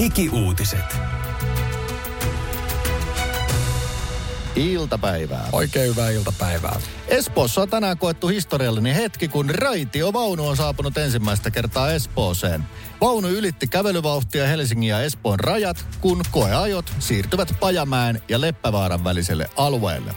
Hiki-uutiset. 0.00 0.96
Iltapäivää. 4.56 5.48
Oikein 5.52 5.90
hyvää 5.90 6.10
iltapäivää. 6.10 6.80
Espoossa 7.10 7.62
on 7.62 7.68
tänään 7.68 7.98
koettu 7.98 8.28
historiallinen 8.28 8.94
hetki, 8.94 9.28
kun 9.28 9.50
raitiovaunu 9.50 10.48
on 10.48 10.56
saapunut 10.56 10.98
ensimmäistä 10.98 11.50
kertaa 11.50 11.92
Espooseen. 11.92 12.64
Vaunu 13.00 13.28
ylitti 13.28 13.66
kävelyvauhtia 13.66 14.46
Helsingin 14.46 14.88
ja 14.88 15.02
Espoon 15.02 15.40
rajat, 15.40 15.86
kun 16.00 16.22
koeajot 16.30 16.92
siirtyvät 16.98 17.54
Pajamäen 17.60 18.22
ja 18.28 18.40
Leppävaaran 18.40 19.04
väliselle 19.04 19.50
alueelle. 19.56 20.14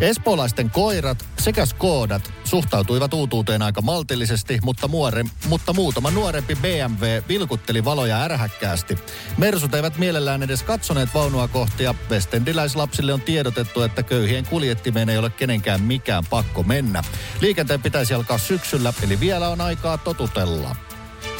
Espoolaisten 0.00 0.70
koirat 0.70 1.24
sekä 1.38 1.66
skoodat 1.66 2.32
suhtautuivat 2.44 3.14
uutuuteen 3.14 3.62
aika 3.62 3.82
maltillisesti, 3.82 4.58
mutta, 4.62 4.88
muore, 4.88 5.24
mutta 5.48 5.72
muutama 5.72 6.10
nuorempi 6.10 6.56
BMW 6.56 7.22
vilkutteli 7.28 7.84
valoja 7.84 8.22
ärhäkkäästi. 8.22 8.98
Mersut 9.38 9.74
eivät 9.74 9.98
mielellään 9.98 10.42
edes 10.42 10.62
katsoneet 10.62 11.14
vaunua 11.14 11.48
kohti 11.48 11.84
ja 11.84 11.94
westendiläislapsille 12.10 13.12
on 13.12 13.20
tiedotettu, 13.20 13.82
että 13.82 14.02
köyhien 14.02 14.46
kuljettimeen 14.46 15.08
ei 15.08 15.18
ole 15.18 15.30
kenenkään 15.30 15.82
mikään 15.82 16.24
pakko 16.34 16.62
mennä. 16.62 17.02
Liikenteen 17.40 17.82
pitäisi 17.82 18.14
alkaa 18.14 18.38
syksyllä, 18.38 18.92
eli 19.02 19.20
vielä 19.20 19.48
on 19.48 19.60
aikaa 19.60 19.98
totutella. 19.98 20.76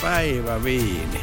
Päivä 0.02 0.64
viini. 0.64 1.20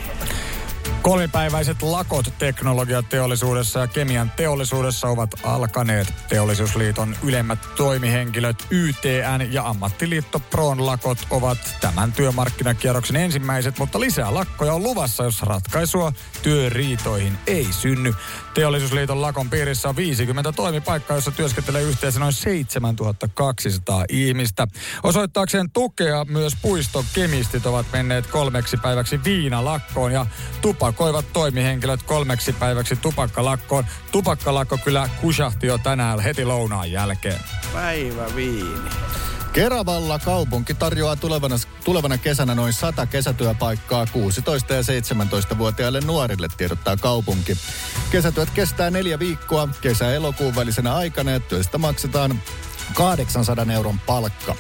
Kolmipäiväiset 1.02 1.82
lakot 1.82 2.34
teknologiateollisuudessa 2.40 3.80
ja 3.80 3.88
kemian 3.88 4.32
teollisuudessa 4.36 5.08
ovat 5.08 5.30
alkaneet. 5.44 6.14
Teollisuusliiton 6.30 7.16
ylemmät 7.24 7.60
toimihenkilöt 7.76 8.68
YTN 8.70 9.54
ja 9.54 9.68
ammattiliitto 9.68 10.40
Pron 10.40 10.86
lakot 10.86 11.18
ovat 11.30 11.58
tämän 11.82 12.12
työmarkkinakierroksen 12.12 13.16
ensimmäiset, 13.16 13.80
mutta 13.80 14.00
lisää 14.00 14.34
lakkoja 14.34 14.74
on 14.74 14.84
luvassa, 14.84 15.24
jos 15.24 15.42
ratkaisua 15.42 16.14
työriitoihin 16.42 17.38
ei 17.48 17.68
synny. 17.72 18.14
Teollisuusliiton 18.54 19.22
lakon 19.22 19.50
piirissä 19.50 19.90
on 19.90 19.96
50 19.96 20.52
toimipaikkaa, 20.52 21.18
jossa 21.18 21.32
työskentelee 21.32 21.82
yhteensä 21.82 22.20
noin 22.20 22.34
7200 22.34 24.06
ihmistä. 24.10 24.68
Osoittaakseen 25.04 25.72
tukea 25.72 26.26
myös 26.26 26.54
puiston 26.62 27.06
kemistit 27.14 27.66
ovat 27.66 27.86
menneet 27.94 28.28
kolmeksi 28.28 28.78
päiväksi 28.78 29.20
viinalakkoon 29.24 30.12
ja 30.12 30.26
tupakoivat 30.92 31.34
toimihenkilöt 31.34 32.04
kolmeksi 32.04 32.54
päiväksi 32.54 32.96
tupakkalakkoon. 32.96 33.86
Tupakkalakko 34.12 34.78
kyllä 34.78 35.10
kusahti 35.22 35.68
jo 35.68 35.78
tänään 35.78 36.20
heti 36.20 36.46
lounaan 36.46 36.92
jälkeen. 36.92 37.40
Päivä 37.74 38.36
viini. 38.36 38.90
Keravalla 39.54 40.20
kaupunki 40.20 40.74
tarjoaa 40.74 41.16
tulevana, 41.16 41.56
tulevana 41.84 42.18
kesänä 42.18 42.56
noin 42.56 42.74
100 42.74 43.06
kesätyöpaikkaa 43.06 44.06
16- 44.06 44.08
ja 44.74 44.82
17-vuotiaille 44.82 46.00
nuorille, 46.00 46.48
tiedottaa 46.58 46.98
kaupunki. 46.98 47.58
Kesätyöt 48.12 48.50
kestää 48.50 48.90
neljä 48.90 49.20
viikkoa 49.20 49.70
kesä-elokuun 49.82 50.56
välisenä 50.56 50.96
aikana 50.96 51.32
ja 51.32 51.40
työstä 51.40 51.78
maksetaan 51.78 52.42
800 52.94 53.66
euron 53.74 54.00
palkka. 54.00 54.56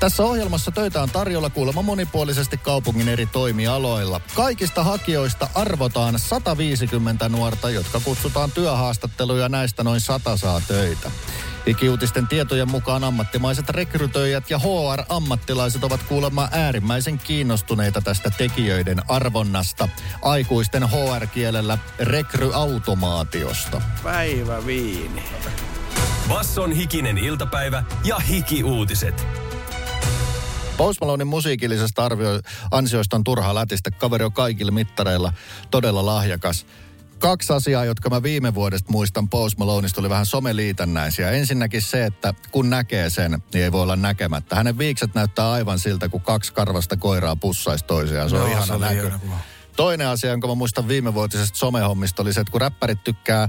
Tässä 0.00 0.22
ohjelmassa 0.22 0.70
töitä 0.70 1.02
on 1.02 1.10
tarjolla 1.10 1.50
kuulemma 1.50 1.82
monipuolisesti 1.82 2.56
kaupungin 2.56 3.08
eri 3.08 3.26
toimialoilla. 3.26 4.20
Kaikista 4.34 4.84
hakijoista 4.84 5.48
arvotaan 5.54 6.18
150 6.18 7.28
nuorta, 7.28 7.70
jotka 7.70 8.00
kutsutaan 8.00 8.52
työhaastatteluun 8.52 9.40
ja 9.40 9.48
näistä 9.48 9.84
noin 9.84 10.00
100 10.00 10.36
saa 10.36 10.60
töitä. 10.68 11.10
Ikiuutisten 11.66 12.26
tietojen 12.26 12.70
mukaan 12.70 13.04
ammattimaiset 13.04 13.68
rekrytoijat 13.68 14.50
ja 14.50 14.58
HR-ammattilaiset 14.58 15.84
ovat 15.84 16.02
kuulemma 16.02 16.48
äärimmäisen 16.52 17.18
kiinnostuneita 17.18 18.00
tästä 18.00 18.30
tekijöiden 18.30 19.02
arvonnasta. 19.08 19.88
Aikuisten 20.22 20.82
HR-kielellä 20.82 21.78
rekryautomaatiosta. 21.98 23.82
Päivä 24.02 24.66
viini. 24.66 25.22
Basson 26.28 26.72
hikinen 26.72 27.18
iltapäivä 27.18 27.84
ja 28.04 28.18
hiki-uutiset. 28.18 29.26
Post 30.76 31.00
Malonein 31.00 31.28
musiikillisesta 31.28 32.04
arvio- 32.04 32.40
ansioista 32.70 33.16
on 33.16 33.24
turha 33.24 33.54
lätistä. 33.54 33.90
Kaveri 33.90 34.24
on 34.24 34.32
kaikilla 34.32 34.72
mittareilla 34.72 35.32
todella 35.70 36.06
lahjakas. 36.06 36.66
Kaksi 37.18 37.52
asiaa, 37.52 37.84
jotka 37.84 38.10
mä 38.10 38.22
viime 38.22 38.54
vuodesta 38.54 38.92
muistan 38.92 39.28
Post 39.28 39.58
Maloneista, 39.58 40.00
oli 40.00 40.10
vähän 40.10 40.26
someliitännäisiä. 40.26 41.30
Ensinnäkin 41.30 41.82
se, 41.82 42.04
että 42.04 42.34
kun 42.50 42.70
näkee 42.70 43.10
sen, 43.10 43.30
niin 43.52 43.64
ei 43.64 43.72
voi 43.72 43.82
olla 43.82 43.96
näkemättä. 43.96 44.56
Hänen 44.56 44.78
viikset 44.78 45.14
näyttää 45.14 45.50
aivan 45.52 45.78
siltä, 45.78 46.08
kun 46.08 46.20
kaksi 46.20 46.52
karvasta 46.52 46.96
koiraa 46.96 47.36
pussaisi 47.36 47.84
toisiaan. 47.84 48.30
Se 48.30 48.36
on 48.36 48.42
Joo, 48.42 48.50
ihana 48.50 48.66
se 48.66 48.78
näkö. 48.78 48.94
hieno. 48.94 49.18
Toinen 49.76 50.08
asia, 50.08 50.30
jonka 50.30 50.48
mä 50.48 50.54
muistan 50.54 50.88
viimevuotisesta 50.88 51.58
somehommista, 51.58 52.22
oli 52.22 52.32
se, 52.32 52.40
että 52.40 52.50
kun 52.50 52.60
räppärit 52.60 53.04
tykkää 53.04 53.48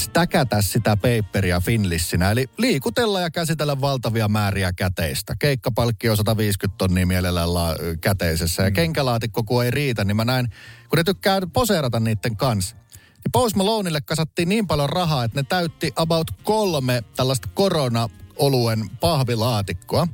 stäkätä 0.00 0.62
sitä 0.62 0.96
paperia 0.96 1.60
Finlissinä, 1.60 2.30
eli 2.30 2.50
liikutella 2.58 3.20
ja 3.20 3.30
käsitellä 3.30 3.80
valtavia 3.80 4.28
määriä 4.28 4.72
käteistä. 4.72 5.34
Keikkapalkki 5.38 6.08
on 6.08 6.16
150 6.16 6.78
tonnia 6.78 7.06
mielellään 7.06 7.54
la- 7.54 7.76
käteisessä, 8.00 8.62
ja 8.62 8.70
kenkälaatikko 8.70 9.44
kun 9.44 9.64
ei 9.64 9.70
riitä, 9.70 10.04
niin 10.04 10.16
mä 10.16 10.24
näin, 10.24 10.48
kun 10.88 10.96
ne 10.96 11.04
tykkää 11.04 11.40
poseerata 11.52 12.00
niiden 12.00 12.36
kanssa. 12.36 12.76
Niin 12.96 13.32
Post 13.32 13.56
Maloneille 13.56 14.00
kasattiin 14.00 14.48
niin 14.48 14.66
paljon 14.66 14.88
rahaa, 14.88 15.24
että 15.24 15.38
ne 15.40 15.46
täytti 15.48 15.92
about 15.96 16.30
kolme 16.42 17.04
tällaista 17.16 17.48
korona-oluen 17.54 18.90
pahvilaatikkoa. 19.00 20.06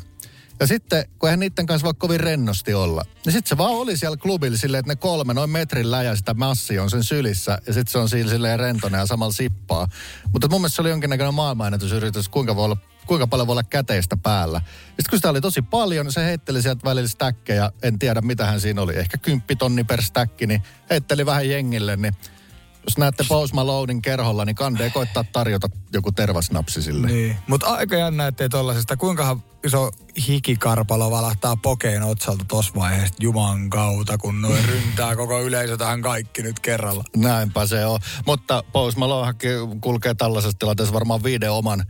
Ja 0.60 0.66
sitten, 0.66 1.04
kun 1.18 1.28
eihän 1.28 1.40
niiden 1.40 1.66
kanssa 1.66 1.84
voi 1.84 1.94
kovin 1.94 2.20
rennosti 2.20 2.74
olla, 2.74 3.02
niin 3.24 3.32
sitten 3.32 3.48
se 3.48 3.56
vaan 3.56 3.72
oli 3.72 3.96
siellä 3.96 4.16
klubilla 4.16 4.56
silleen, 4.56 4.78
että 4.78 4.92
ne 4.92 4.96
kolme, 4.96 5.34
noin 5.34 5.50
metrin 5.50 5.90
läjä 5.90 6.16
sitä 6.16 6.34
massia 6.34 6.82
on 6.82 6.90
sen 6.90 7.04
sylissä, 7.04 7.58
ja 7.66 7.72
sitten 7.72 7.92
se 7.92 7.98
on 7.98 8.08
siinä 8.08 8.30
silleen 8.30 8.58
rentona 8.58 8.98
ja 8.98 9.06
samalla 9.06 9.32
sippaa. 9.32 9.88
Mutta 10.32 10.48
mun 10.48 10.60
mielestä 10.60 10.76
se 10.76 10.82
oli 10.82 10.90
jonkinnäköinen 10.90 11.34
maailmanennätysyritys, 11.34 12.28
kuinka 12.28 12.56
voi 12.56 12.64
olla 12.64 12.76
kuinka 13.06 13.26
paljon 13.26 13.46
voi 13.46 13.52
olla 13.52 13.62
käteistä 13.62 14.16
päällä. 14.16 14.60
Sitten 14.86 15.10
kun 15.10 15.18
sitä 15.18 15.30
oli 15.30 15.40
tosi 15.40 15.62
paljon, 15.62 16.12
se 16.12 16.24
heitteli 16.24 16.62
sieltä 16.62 16.84
välillä 16.84 17.08
stäkkejä. 17.08 17.70
En 17.82 17.98
tiedä, 17.98 18.20
mitä 18.20 18.46
hän 18.46 18.60
siinä 18.60 18.82
oli. 18.82 18.96
Ehkä 18.96 19.18
kymppitonni 19.18 19.84
per 19.84 20.02
stäkki, 20.02 20.46
niin 20.46 20.62
heitteli 20.90 21.26
vähän 21.26 21.50
jengille. 21.50 21.96
Niin 21.96 22.16
jos 22.86 22.98
näette 22.98 23.24
Post 23.28 23.52
Malonein 23.52 24.02
kerholla, 24.02 24.44
niin 24.44 24.56
kandee 24.56 24.90
koittaa 24.90 25.24
tarjota 25.24 25.68
joku 25.92 26.12
tervasnapsi 26.12 26.82
sille. 26.82 27.06
Niin. 27.06 27.36
Mutta 27.46 27.66
aika 27.66 27.96
jännä, 27.96 28.26
ettei 28.26 28.48
tollasesta. 28.48 28.96
Kuinkahan 28.96 29.42
iso 29.66 29.90
hikikarpalo 30.28 31.10
valahtaa 31.10 31.56
pokeen 31.56 32.02
otsalta 32.02 32.44
tossa 32.48 32.72
vaiheessa 32.74 33.14
Juman 33.20 33.70
kautta, 33.70 34.18
kun 34.18 34.42
noin 34.42 34.64
ryntää 34.64 35.16
koko 35.16 35.42
yleisö 35.42 35.76
tähän 35.76 36.02
kaikki 36.02 36.42
nyt 36.42 36.60
kerralla. 36.60 37.04
Näinpä 37.16 37.66
se 37.66 37.86
on. 37.86 38.00
Mutta 38.26 38.64
Post 38.72 38.98
Malonekin 38.98 39.80
kulkee 39.80 40.14
tällaisessa 40.14 40.58
tilanteessa 40.58 40.94
varmaan 40.94 41.24
viiden 41.24 41.52
oman 41.52 41.80
ö, 41.80 41.84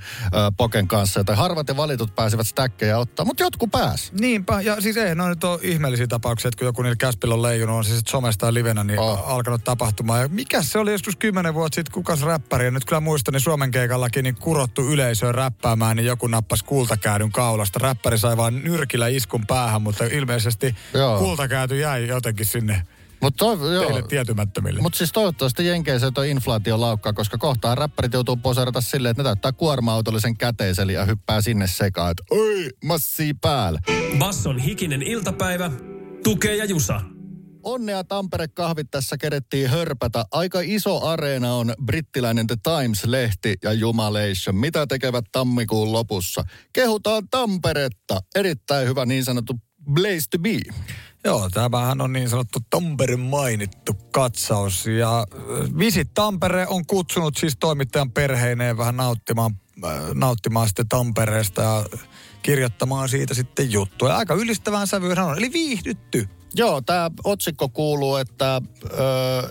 poken 0.56 0.88
kanssa. 0.88 1.20
Joten 1.20 1.36
harvat 1.36 1.68
ja 1.68 1.76
valitut 1.76 2.14
pääsevät 2.14 2.46
stäkkejä 2.46 2.98
ottaa, 2.98 3.24
mutta 3.24 3.42
jotkut 3.42 3.70
pääs. 3.70 4.12
Niinpä, 4.20 4.60
ja 4.60 4.80
siis 4.80 4.96
ei, 4.96 5.14
no 5.14 5.28
nyt 5.28 5.44
on 5.44 5.58
ihmeellisiä 5.62 6.06
tapauksia, 6.06 6.48
että 6.48 6.58
kun 6.58 6.66
joku 6.66 6.82
niillä 6.82 6.96
käspillä 6.96 7.34
on 7.34 7.42
leijunut, 7.42 7.76
on 7.76 7.84
siis 7.84 8.02
somesta 8.08 8.46
ja 8.46 8.54
livenä, 8.54 8.84
niin 8.84 8.98
oh. 8.98 9.30
alkanut 9.30 9.64
tapahtumaan. 9.64 10.20
Ja 10.20 10.28
mikä 10.28 10.62
se 10.62 10.78
oli 10.78 10.92
joskus 10.92 11.16
kymmenen 11.16 11.54
vuotta 11.54 11.74
sitten, 11.74 11.92
kukas 11.92 12.22
räppäri, 12.22 12.64
ja 12.64 12.70
nyt 12.70 12.84
kyllä 12.84 13.00
muistan, 13.00 13.32
niin 13.32 13.40
Suomen 13.40 13.70
keikallakin 13.70 14.22
niin 14.22 14.36
kurottu 14.36 14.82
yleisöön 14.82 15.34
räppäämään, 15.34 15.96
niin 15.96 16.06
joku 16.06 16.26
nappasi 16.26 16.64
kultakäydyn 16.64 17.32
kaulasta. 17.72 17.78
Räppäri 17.78 18.18
sai 18.18 18.36
vaan 18.36 18.64
nyrkillä 18.64 19.08
iskun 19.08 19.46
päähän, 19.46 19.82
mutta 19.82 20.04
ilmeisesti 20.04 20.74
Joo. 20.94 21.18
kultakäyty 21.18 21.78
jäi 21.78 22.08
jotenkin 22.08 22.46
sinne 22.46 22.82
Mut 23.20 23.36
toi, 23.36 23.56
teille 23.58 23.98
joo. 23.98 24.02
tietymättömille. 24.02 24.80
Mutta 24.80 24.98
siis 24.98 25.12
toivottavasti 25.12 25.66
Jenkeissä 25.66 26.10
toi 26.10 26.30
inflaatio 26.30 26.80
laukkaa, 26.80 27.12
koska 27.12 27.38
kohtaa 27.38 27.74
räppärit 27.74 28.12
joutuu 28.12 28.36
poserata 28.36 28.80
silleen, 28.80 29.10
että 29.10 29.22
ne 29.22 29.24
täyttää 29.24 29.52
kuorma-autollisen 29.52 30.36
käteiseli 30.36 30.92
ja 30.92 31.04
hyppää 31.04 31.40
sinne 31.40 31.66
sekaan, 31.66 32.10
että 32.10 32.22
oi, 32.30 32.68
massii 32.84 33.34
päällä. 33.34 33.80
Basson 34.18 34.58
hikinen 34.58 35.02
iltapäivä. 35.02 35.70
Tukee 36.24 36.56
ja 36.56 36.64
Jusa. 36.64 37.00
Onnea 37.66 38.04
Tampere 38.04 38.48
kahvit 38.48 38.90
tässä 38.90 39.16
kerettiin 39.18 39.70
hörpätä. 39.70 40.24
Aika 40.30 40.60
iso 40.62 41.06
areena 41.06 41.54
on 41.54 41.74
brittiläinen 41.84 42.46
The 42.46 42.56
Times-lehti 42.62 43.54
ja 43.62 43.72
Jumalation. 43.72 44.56
Mitä 44.56 44.86
tekevät 44.86 45.24
tammikuun 45.32 45.92
lopussa? 45.92 46.42
Kehutaan 46.72 47.28
Tamperetta. 47.30 48.20
Erittäin 48.34 48.88
hyvä 48.88 49.06
niin 49.06 49.24
sanottu 49.24 49.54
place 49.94 50.20
to 50.30 50.38
be. 50.38 50.58
Joo, 51.24 51.50
tämähän 51.50 52.00
on 52.00 52.12
niin 52.12 52.28
sanottu 52.28 52.58
Tampereen 52.70 53.20
mainittu 53.20 53.92
katsaus. 54.12 54.86
Ja 54.86 55.18
äh, 55.18 55.78
Visit 55.78 56.14
Tampere 56.14 56.66
on 56.66 56.86
kutsunut 56.86 57.36
siis 57.36 57.56
toimittajan 57.60 58.12
perheineen 58.12 58.78
vähän 58.78 58.96
nauttimaan, 58.96 59.52
äh, 59.84 59.92
nauttimaan 60.14 60.66
sitten 60.68 60.88
Tampereesta 60.88 61.62
ja 61.62 61.84
kirjoittamaan 62.42 63.08
siitä 63.08 63.34
sitten 63.34 63.72
juttuja. 63.72 64.16
Aika 64.16 64.34
ylistävään 64.34 64.86
sävyyn 64.86 65.18
on, 65.18 65.38
eli 65.38 65.52
viihdytty. 65.52 66.28
Joo, 66.54 66.80
tämä 66.80 67.10
otsikko 67.24 67.68
kuuluu, 67.68 68.16
että 68.16 68.62
ö, 68.84 68.88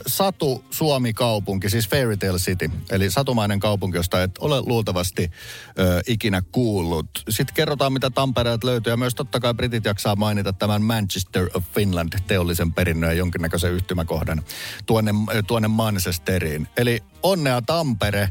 Satu 0.07 0.65
Suomi-kaupunki, 0.71 1.69
siis 1.69 1.89
Fairy 1.89 2.17
Tale 2.17 2.37
City, 2.37 2.71
eli 2.89 3.11
satumainen 3.11 3.59
kaupunki, 3.59 3.97
josta 3.97 4.23
et 4.23 4.31
ole 4.39 4.61
luultavasti 4.61 5.31
ö, 5.79 6.01
ikinä 6.07 6.41
kuullut. 6.51 7.07
Sitten 7.29 7.55
kerrotaan, 7.55 7.93
mitä 7.93 8.09
Tampereet 8.09 8.63
löytyy, 8.63 8.93
ja 8.93 8.97
myös 8.97 9.15
totta 9.15 9.39
kai 9.39 9.53
britit 9.53 9.85
jaksaa 9.85 10.15
mainita 10.15 10.53
tämän 10.53 10.81
Manchester 10.81 11.49
of 11.53 11.63
Finland 11.73 12.13
teollisen 12.27 12.73
perinnön 12.73 13.09
ja 13.09 13.13
jonkinnäköisen 13.13 13.71
yhtymäkohdan 13.71 14.41
tuonne, 14.85 15.11
tuonne 15.47 15.67
Manchesteriin. 15.67 16.67
Eli 16.77 17.03
onnea 17.23 17.61
Tampere, 17.61 18.29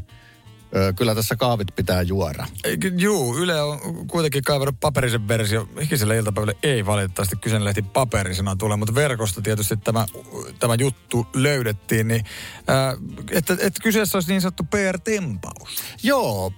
kyllä 0.95 1.15
tässä 1.15 1.35
kaavit 1.35 1.67
pitää 1.75 2.01
juoda. 2.01 2.47
Juu, 2.97 3.37
Yle 3.37 3.61
on 3.61 4.07
kuitenkin 4.07 4.43
kaivannut 4.43 4.79
paperisen 4.79 5.27
versio. 5.27 5.69
Ikiselle 5.79 6.17
iltapäivälle 6.17 6.57
ei 6.63 6.85
valitettavasti 6.85 7.35
kyseinen 7.35 7.65
lehti 7.65 7.81
paperisena 7.81 8.55
tule, 8.55 8.75
mutta 8.75 8.95
verkosta 8.95 9.41
tietysti 9.41 9.77
tämä, 9.77 10.05
tämä 10.59 10.75
juttu 10.75 11.27
löydettiin. 11.33 12.07
Niin, 12.07 12.25
että, 13.31 13.53
että 13.53 13.81
kyseessä 13.83 14.17
olisi 14.17 14.31
niin 14.31 14.41
sanottu 14.41 14.63
PR-tempaus. 14.63 15.83
Joo, 16.03 16.53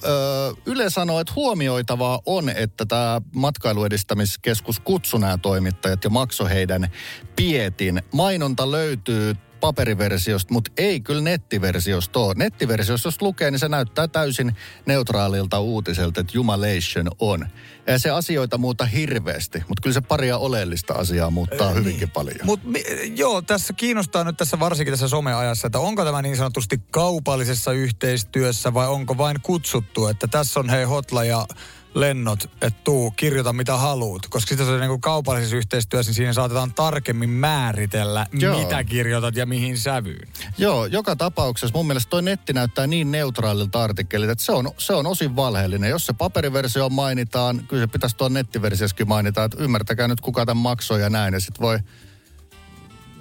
Yle 0.65 0.89
sanoo, 0.89 1.19
että 1.19 1.33
huomioitavaa 1.35 2.19
on, 2.25 2.49
että 2.49 2.85
tämä 2.85 3.21
matkailuedistämiskeskus 3.35 4.79
kutsui 4.79 5.19
nämä 5.19 5.37
toimittajat 5.37 6.03
ja 6.03 6.09
maksoi 6.09 6.49
heidän 6.49 6.91
pietin. 7.35 8.01
Mainonta 8.11 8.71
löytyy 8.71 9.35
paperiversiosta, 9.59 10.53
mutta 10.53 10.71
ei 10.77 10.99
kyllä 10.99 11.21
nettiversiosta 11.21 12.19
ole. 12.19 12.33
Nettiversiosta, 12.37 13.07
jos 13.07 13.21
lukee, 13.21 13.51
niin 13.51 13.59
se 13.59 13.69
näyttää 13.69 14.07
täysin 14.07 14.55
neutraalilta 14.85 15.59
uutiselta, 15.59 16.21
että 16.21 16.37
Jumalation 16.37 17.07
on. 17.19 17.47
Ja 17.87 17.99
se 17.99 18.09
asioita 18.09 18.57
muuta 18.57 18.85
hirveästi, 18.85 19.63
mutta 19.67 19.81
kyllä 19.81 19.93
se 19.93 20.01
paria 20.01 20.37
oleellista 20.37 20.93
asiaa 20.93 21.29
muuttaa 21.29 21.71
hyvinkin 21.71 22.11
paljon. 22.11 22.37
Mutta 22.43 22.67
joo, 23.15 23.41
tässä 23.41 23.73
kiinnostaa 23.73 24.23
nyt 24.23 24.37
tässä 24.37 24.59
varsinkin 24.59 24.93
tässä 24.93 25.07
someajassa, 25.07 25.67
että 25.67 25.79
onko 25.79 26.05
tämä 26.05 26.21
niin 26.21 26.37
sanotusti 26.37 26.81
kaupallisessa 26.91 27.71
yhteistyössä 27.71 28.73
vai 28.73 28.87
onko 28.87 29.17
vain 29.17 29.41
kutsuttu, 29.41 30.07
että 30.07 30.27
tässä 30.27 30.59
on 30.59 30.69
hei 30.69 30.83
hotla 30.83 31.23
ja 31.23 31.47
lennot, 31.99 32.43
että 32.61 32.79
tuu, 32.83 33.11
kirjoita 33.11 33.53
mitä 33.53 33.77
haluat. 33.77 34.21
Koska 34.29 34.49
sitten 34.49 34.67
se 34.67 34.73
on 34.73 34.79
niin 34.79 34.89
kuin 34.89 35.01
kaupallisessa 35.01 35.55
yhteistyössä, 35.55 36.09
niin 36.09 36.15
siinä 36.15 36.33
saatetaan 36.33 36.73
tarkemmin 36.73 37.29
määritellä, 37.29 38.25
Joo. 38.33 38.59
mitä 38.59 38.83
kirjoitat 38.83 39.35
ja 39.35 39.45
mihin 39.45 39.77
sävyyn. 39.77 40.27
Joo, 40.57 40.85
joka 40.85 41.15
tapauksessa 41.15 41.77
mun 41.77 41.87
mielestä 41.87 42.09
toi 42.09 42.21
netti 42.21 42.53
näyttää 42.53 42.87
niin 42.87 43.11
neutraalilta 43.11 43.83
artikkelilta, 43.83 44.31
että 44.31 44.43
se 44.43 44.51
on, 44.51 44.71
se 44.77 44.93
on 44.93 45.07
osin 45.07 45.35
valheellinen. 45.35 45.89
Jos 45.89 46.05
se 46.05 46.13
paperiversio 46.13 46.89
mainitaan, 46.89 47.61
kyllä 47.67 47.83
se 47.83 47.87
pitäisi 47.87 48.17
tuon 48.17 48.33
nettiversiossakin 48.33 49.07
mainita, 49.07 49.43
että 49.43 49.57
ymmärtäkää 49.63 50.07
nyt 50.07 50.21
kuka 50.21 50.45
tämän 50.45 50.61
maksoi 50.61 51.01
ja 51.01 51.09
näin. 51.09 51.33
Ja 51.33 51.39
sitten 51.39 51.61
voi 51.61 51.79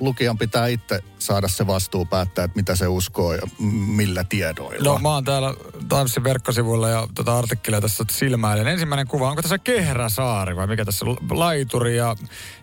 lukijan 0.01 0.39
pitää 0.39 0.67
itse 0.67 1.03
saada 1.19 1.49
se 1.49 1.67
vastuu 1.67 2.05
päättää, 2.05 2.45
että 2.45 2.57
mitä 2.57 2.77
se 2.77 2.89
uskoo 2.89 3.35
ja 3.35 3.43
millä 3.87 4.25
tiedoilla. 4.25 4.93
No 4.93 4.99
mä 4.99 5.09
oon 5.09 5.25
täällä 5.25 5.55
Timesin 5.89 6.25
verkkosivuilla 6.25 6.89
ja 6.89 7.09
tota 7.15 7.39
artikkelia 7.39 7.81
tässä 7.81 8.05
silmäilen. 8.11 8.67
Ensimmäinen 8.67 9.09
kuva, 9.09 9.29
onko 9.31 9.43
tässä 9.43 9.59
Kehräsaari 9.59 10.57
vai 10.57 10.67
mikä 10.67 10.85
tässä 10.85 11.07
laituri 11.31 11.97
ja 11.97 12.17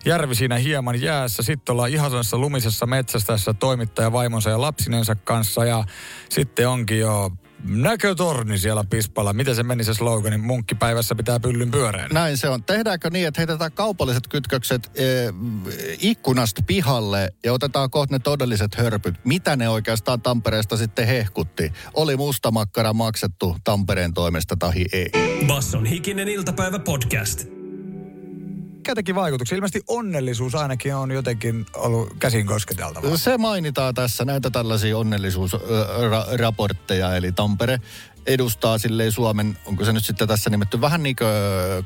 järvi 0.06 0.36
siinä 0.36 0.56
hieman 0.56 1.02
jäässä. 1.02 1.44
Sitten 1.44 1.74
ollaan 1.74 1.90
ihaisessa 1.90 2.38
lumisessa 2.38 2.86
metsässä 2.86 3.28
tässä 3.28 3.54
toimittaja 3.54 4.12
vaimonsa 4.12 4.50
ja 4.50 4.62
lapsinensa 4.62 5.16
kanssa 5.16 5.66
ja 5.66 5.84
sitten 6.30 6.70
onkin 6.70 7.00
jo 7.00 7.32
näkötorni 7.64 8.58
siellä 8.58 8.84
pispalla. 8.90 9.34
Miten 9.34 9.56
se 9.56 9.64
meni 9.64 9.84
se 9.84 9.94
slogani? 9.94 10.38
Munkkipäivässä 10.38 11.16
pitää 11.16 11.40
pyllyn 11.40 11.72
pyöreän. 11.72 12.10
Näin 12.14 12.38
se 12.38 12.50
on. 12.50 12.64
Tehdäänkö 12.64 13.10
niin, 13.10 13.28
että 13.28 13.42
heitetään 13.42 13.72
kaupalliset 13.72 14.28
kytkökset 14.28 14.92
e, 14.96 15.04
ikkunasta 16.00 16.62
pihalle 16.68 17.34
ja 17.44 17.54
otetaan 17.54 17.90
kohta 17.90 18.16
ne 18.16 18.20
todelliset 18.20 18.76
hörpyt. 18.76 19.16
Mitä 19.24 19.56
ne 19.56 19.70
oikeastaan 19.70 20.22
Tampereesta 20.22 20.78
sitten 20.78 21.08
hehkutti? 21.08 21.74
Oli 21.94 22.18
mustamakkara 22.18 22.94
maksettu 22.94 23.58
Tampereen 23.64 24.14
toimesta 24.14 24.56
tahi 24.60 24.86
ei? 24.94 25.12
Basson 25.48 25.86
hikinen 25.86 26.28
iltapäivä 26.28 26.80
podcast. 26.80 27.63
Mikä 28.84 28.96
teki 28.96 29.16
vaikutuksia? 29.16 29.56
Ilmeisesti 29.56 29.82
onnellisuus 29.88 30.56
ainakin 30.56 30.96
on 30.96 31.12
jotenkin 31.12 31.66
ollut 31.76 32.10
käsin 32.20 32.48
kosketeltavaa. 32.48 33.18
Se 33.18 33.38
mainitaan 33.38 33.94
tässä 33.94 34.26
näitä 34.26 34.50
tällaisia 34.50 34.98
onnellisuusraportteja, 34.98 37.16
eli 37.16 37.32
Tampere 37.32 37.80
edustaa 38.26 38.78
silleen 38.78 39.12
Suomen, 39.12 39.58
onko 39.66 39.86
se 39.86 39.94
nyt 39.94 40.06
sitten 40.06 40.28
tässä 40.28 40.50
nimetty 40.50 40.82
vähän 40.82 41.04
niin 41.04 41.16
kuin 41.16 41.30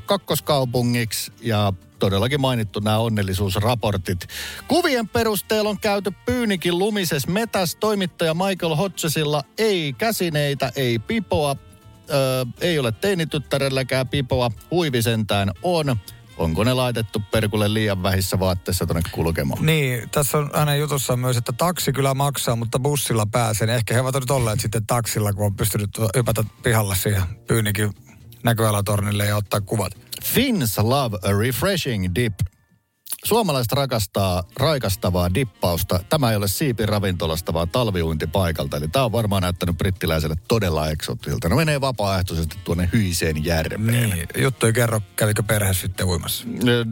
kakkoskaupungiksi 0.06 1.32
ja 1.40 1.72
todellakin 1.98 2.40
mainittu 2.40 2.80
nämä 2.80 2.98
onnellisuusraportit. 2.98 4.26
Kuvien 4.68 5.08
perusteella 5.08 5.70
on 5.70 5.80
käyty 5.80 6.12
Pyynikin 6.26 6.78
lumises 6.78 7.28
metäs 7.28 7.76
toimittaja 7.76 8.34
Michael 8.34 8.76
Hodgesilla 8.76 9.44
ei 9.58 9.92
käsineitä, 9.92 10.72
ei 10.76 10.98
pipoa, 10.98 11.56
ö, 12.10 12.46
ei 12.60 12.78
ole 12.78 12.92
teinityttärelläkään 12.92 14.08
pipoa, 14.08 14.50
huivisentään 14.70 15.52
on. 15.62 15.96
Onko 16.38 16.64
ne 16.64 16.72
laitettu 16.72 17.22
perkulle 17.30 17.74
liian 17.74 18.02
vähissä 18.02 18.38
vaatteissa 18.38 18.86
tuonne 18.86 19.02
kulkemaan? 19.12 19.66
Niin, 19.66 20.10
tässä 20.10 20.38
on 20.38 20.50
hänen 20.54 20.80
jutussaan 20.80 21.18
myös, 21.18 21.36
että 21.36 21.52
taksi 21.52 21.92
kyllä 21.92 22.14
maksaa, 22.14 22.56
mutta 22.56 22.78
bussilla 22.78 23.26
pääsen. 23.26 23.68
Ehkä 23.68 23.94
he 23.94 24.00
ovat 24.00 24.14
nyt 24.14 24.30
olleet 24.30 24.60
sitten 24.60 24.86
taksilla, 24.86 25.32
kun 25.32 25.46
on 25.46 25.56
pystynyt 25.56 25.90
hypätä 26.16 26.44
pihalle 26.62 26.96
siihen 26.96 27.22
pyynikin 27.46 27.90
näköalatornille 28.42 29.26
ja 29.26 29.36
ottaa 29.36 29.60
kuvat. 29.60 29.92
Finns 30.24 30.78
love 30.78 31.18
a 31.22 31.38
refreshing 31.38 32.06
dip. 32.14 32.34
Suomalaiset 33.28 33.72
rakastaa 33.72 34.44
raikastavaa 34.56 35.34
dippausta. 35.34 36.00
Tämä 36.08 36.30
ei 36.30 36.36
ole 36.36 36.48
siipin 36.48 36.88
ravintolasta, 36.88 37.52
vaan 37.52 37.68
talviuintipaikalta. 37.68 38.76
Eli 38.76 38.88
tämä 38.88 39.04
on 39.04 39.12
varmaan 39.12 39.42
näyttänyt 39.42 39.78
brittiläiselle 39.78 40.36
todella 40.48 40.88
eksotilta. 40.88 41.48
Ne 41.48 41.54
menee 41.54 41.80
vapaaehtoisesti 41.80 42.56
tuonne 42.64 42.88
hyiseen 42.92 43.44
järveen. 43.44 44.10
Niin, 44.10 44.28
juttu 44.38 44.66
ei 44.66 44.72
kerro, 44.72 45.00
kävikö 45.16 45.42
perhe 45.42 45.74
sitten 45.74 46.06
uimassa. 46.06 46.44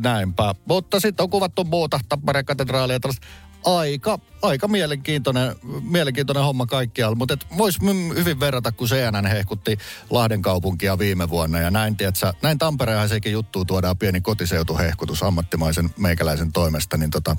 Näinpä. 0.02 0.54
Mutta 0.68 1.00
sitten 1.00 1.24
on 1.24 1.30
kuvattu 1.30 1.64
muuta 1.64 2.00
Tampereen 2.08 2.44
katedraalia. 2.44 3.00
Tällaista 3.00 3.26
aika, 3.66 4.18
aika 4.42 4.68
mielenkiintoinen, 4.68 5.56
mielenkiintoinen 5.82 6.44
homma 6.44 6.66
kaikkialla. 6.66 7.16
Mutta 7.16 7.36
voisi 7.58 7.78
hyvin 8.14 8.40
verrata, 8.40 8.72
kun 8.72 8.88
CNN 8.88 9.26
hehkutti 9.26 9.78
Lahden 10.10 10.42
kaupunkia 10.42 10.98
viime 10.98 11.30
vuonna. 11.30 11.60
Ja 11.60 11.70
näin, 11.70 11.96
tiedätkö, 11.96 12.32
näin 12.42 12.58
Tampereen 12.58 13.08
sekin 13.08 13.32
juttu 13.32 13.64
tuodaan 13.64 13.98
pieni 13.98 14.20
kotiseutuhehkutus 14.20 15.22
ammattimaisen 15.22 15.90
meikäläisen 15.98 16.52
toimesta. 16.52 16.96
Niin 16.96 17.10
tota, 17.10 17.36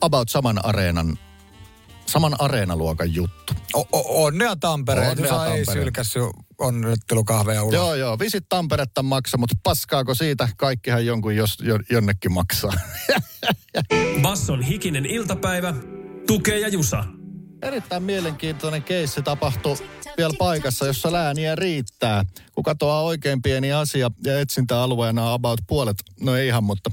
about 0.00 0.28
saman 0.28 0.64
areenan 0.64 1.18
saman 2.12 2.40
areenaluokan 2.40 3.14
juttu. 3.14 3.52
O- 3.74 3.80
o- 3.92 4.24
onnea 4.24 4.56
Tampere. 4.56 5.08
Onnea 5.08 5.34
Onnea 5.34 5.54
ei 5.54 5.64
Tampere. 5.64 5.84
sylkässy 5.84 6.20
onnittelukahveja 6.58 7.62
ulos. 7.62 7.74
Joo, 7.74 7.94
joo. 7.94 8.18
Visit 8.18 8.44
Tamperetta 8.48 9.02
maksa, 9.02 9.38
mutta 9.38 9.56
paskaako 9.62 10.14
siitä? 10.14 10.48
Kaikkihan 10.56 11.06
jonkun 11.06 11.36
jos, 11.36 11.58
jo, 11.60 11.78
jonnekin 11.90 12.32
maksaa. 12.32 12.72
Basson 14.22 14.62
hikinen 14.62 15.06
iltapäivä. 15.06 15.74
Tukee 16.26 16.58
ja 16.58 16.68
Jusa. 16.68 17.04
Erittäin 17.62 18.02
mielenkiintoinen 18.02 18.82
keissi 18.82 19.22
tapahtui 19.22 19.76
vielä 20.16 20.34
paikassa, 20.38 20.86
jossa 20.86 21.12
lääniä 21.12 21.54
riittää. 21.54 22.24
Kun 22.54 22.64
katoaa 22.64 23.02
oikein 23.02 23.42
pieni 23.42 23.72
asia 23.72 24.10
ja 24.24 24.40
etsintäalueena 24.40 25.26
on 25.28 25.32
about 25.34 25.60
puolet, 25.66 25.96
no 26.20 26.36
ei 26.36 26.46
ihan, 26.48 26.64
mutta 26.64 26.90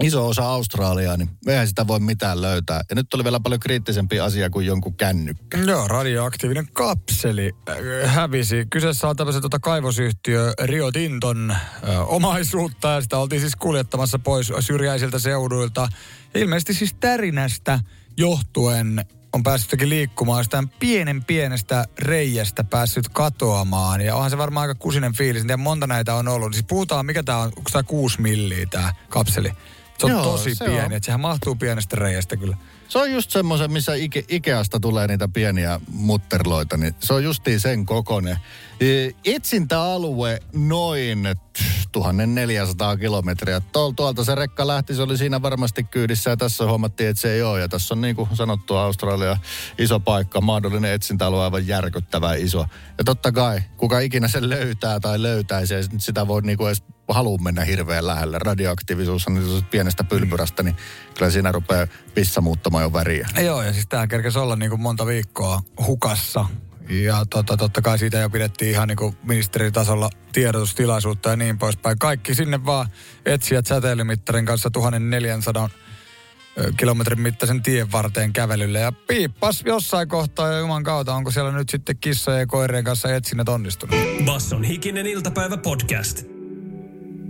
iso 0.00 0.28
osa 0.28 0.44
Australiaa, 0.44 1.16
niin 1.16 1.30
eihän 1.46 1.68
sitä 1.68 1.86
voi 1.86 2.00
mitään 2.00 2.42
löytää. 2.42 2.80
Ja 2.90 2.94
nyt 2.94 3.14
oli 3.14 3.24
vielä 3.24 3.40
paljon 3.40 3.60
kriittisempi 3.60 4.20
asia 4.20 4.50
kuin 4.50 4.66
jonkun 4.66 4.96
kännykkä. 4.96 5.58
Joo, 5.58 5.88
radioaktiivinen 5.88 6.68
kapseli 6.72 7.50
äh, 7.68 8.14
hävisi. 8.14 8.66
Kyseessä 8.70 9.08
on 9.08 9.16
tämmöisen 9.16 9.42
tota 9.42 9.58
kaivosyhtiö 9.58 10.52
Rio 10.62 10.92
Tinton 10.92 11.50
äh, 11.50 11.58
omaisuutta 12.06 12.88
ja 12.88 13.00
sitä 13.00 13.18
oltiin 13.18 13.40
siis 13.40 13.56
kuljettamassa 13.56 14.18
pois 14.18 14.52
syrjäisiltä 14.60 15.18
seuduilta. 15.18 15.88
Ilmeisesti 16.34 16.74
siis 16.74 16.94
tärinästä 17.00 17.80
johtuen 18.16 19.04
on 19.32 19.42
päässytkin 19.42 19.88
liikkumaan 19.88 20.40
jostain 20.40 20.68
pienen 20.68 21.24
pienestä 21.24 21.84
reiästä 21.98 22.64
päässyt 22.64 23.08
katoamaan. 23.08 24.00
Ja 24.00 24.14
onhan 24.14 24.30
se 24.30 24.38
varmaan 24.38 24.68
aika 24.68 24.80
kusinen 24.80 25.12
fiilis. 25.12 25.40
En 25.40 25.46
tiedä, 25.46 25.56
monta 25.56 25.86
näitä 25.86 26.14
on 26.14 26.28
ollut. 26.28 26.52
Siis 26.52 26.66
puhutaan, 26.68 27.06
mikä 27.06 27.22
tämä 27.22 27.38
on, 27.38 27.52
onko 27.56 27.70
tämä 27.72 27.82
kuusi 27.82 28.20
milliä 28.20 28.66
tämä 28.66 28.94
kapseli? 29.08 29.52
Se 30.02 30.06
on 30.06 30.12
Joo, 30.12 30.24
tosi 30.24 30.54
se 30.54 30.64
pieni, 30.64 30.86
on. 30.86 30.92
että 30.92 31.06
sehän 31.06 31.20
mahtuu 31.20 31.54
pienestä 31.54 31.96
reiästä 31.96 32.36
kyllä. 32.36 32.56
Se 32.88 32.98
on 32.98 33.12
just 33.12 33.30
semmoisen, 33.30 33.72
missä 33.72 33.94
Ike, 33.94 34.24
Ikeasta 34.28 34.80
tulee 34.80 35.06
niitä 35.08 35.28
pieniä 35.28 35.80
mutterloita, 35.92 36.76
niin 36.76 36.94
se 37.02 37.14
on 37.14 37.24
justiin 37.24 37.60
sen 37.60 37.86
kokonen. 37.86 38.36
Etsintäalue 39.24 40.38
noin 40.52 41.28
1400 41.92 42.96
kilometriä. 42.96 43.60
Tuol, 43.60 43.90
tuolta 43.90 44.24
se 44.24 44.34
rekka 44.34 44.66
lähti, 44.66 44.94
se 44.94 45.02
oli 45.02 45.18
siinä 45.18 45.42
varmasti 45.42 45.84
kyydissä 45.84 46.30
ja 46.30 46.36
tässä 46.36 46.64
huomattiin, 46.64 47.10
että 47.10 47.20
se 47.20 47.32
ei 47.32 47.42
ole. 47.42 47.60
Ja 47.60 47.68
tässä 47.68 47.94
on 47.94 48.00
niin 48.00 48.16
kuin 48.16 48.28
sanottu 48.32 48.76
Australia 48.76 49.36
iso 49.78 50.00
paikka, 50.00 50.40
mahdollinen 50.40 50.92
etsintäalue 50.92 51.42
aivan 51.42 51.66
järkyttävä 51.66 52.34
iso. 52.34 52.66
Ja 52.98 53.04
totta 53.04 53.32
kai, 53.32 53.60
kuka 53.76 53.98
ikinä 53.98 54.28
sen 54.28 54.48
löytää 54.48 55.00
tai 55.00 55.22
löytäisi, 55.22 55.74
sitä 55.98 56.28
voi 56.28 56.42
niin 56.42 56.58
kuin 56.58 56.68
edes 56.68 56.82
halua 57.08 57.38
mennä 57.38 57.64
hirveän 57.64 58.06
lähelle. 58.06 58.38
Radioaktiivisuus 58.38 59.26
on 59.26 59.34
niin 59.34 59.64
pienestä 59.70 60.04
pylpyrästä, 60.04 60.62
niin 60.62 60.76
kyllä 61.18 61.30
siinä 61.30 61.52
rupeaa 61.52 61.86
pissa 62.14 62.40
muuttamaan 62.40 62.84
jo 62.84 62.92
väriä. 62.92 63.28
Joo, 63.44 63.62
ja 63.62 63.72
siis 63.72 63.86
tämähän 63.88 64.08
kerkesi 64.08 64.38
olla 64.38 64.56
niin 64.56 64.70
kuin 64.70 64.82
monta 64.82 65.06
viikkoa 65.06 65.60
hukassa. 65.86 66.46
Ja 66.92 67.24
tota, 67.30 67.56
totta 67.56 67.82
kai 67.82 67.98
siitä 67.98 68.18
jo 68.18 68.30
pidettiin 68.30 68.70
ihan 68.70 68.88
niin 68.88 68.96
kuin 68.96 69.16
ministeritasolla 69.22 70.10
tiedotustilaisuutta 70.32 71.30
ja 71.30 71.36
niin 71.36 71.58
poispäin. 71.58 71.98
Kaikki 71.98 72.34
sinne 72.34 72.64
vaan 72.64 72.88
etsijät 73.26 73.66
säteilymittarin 73.66 74.46
kanssa 74.46 74.70
1400 74.70 75.68
ö, 76.58 76.72
kilometrin 76.76 77.20
mittaisen 77.20 77.62
tien 77.62 77.92
varteen 77.92 78.32
kävelylle. 78.32 78.78
Ja 78.78 78.92
piippas 78.92 79.62
jossain 79.66 80.08
kohtaa 80.08 80.52
ja 80.52 80.58
juman 80.58 80.84
kautta, 80.84 81.14
onko 81.14 81.30
siellä 81.30 81.52
nyt 81.52 81.68
sitten 81.68 81.96
kissojen 82.00 82.40
ja 82.40 82.46
koirien 82.46 82.84
kanssa 82.84 83.14
etsinnät 83.14 83.48
onnistunut. 83.48 83.96
Basson 84.24 84.64
hikinen 84.64 85.06
iltapäivä 85.06 85.56
podcast. 85.56 86.31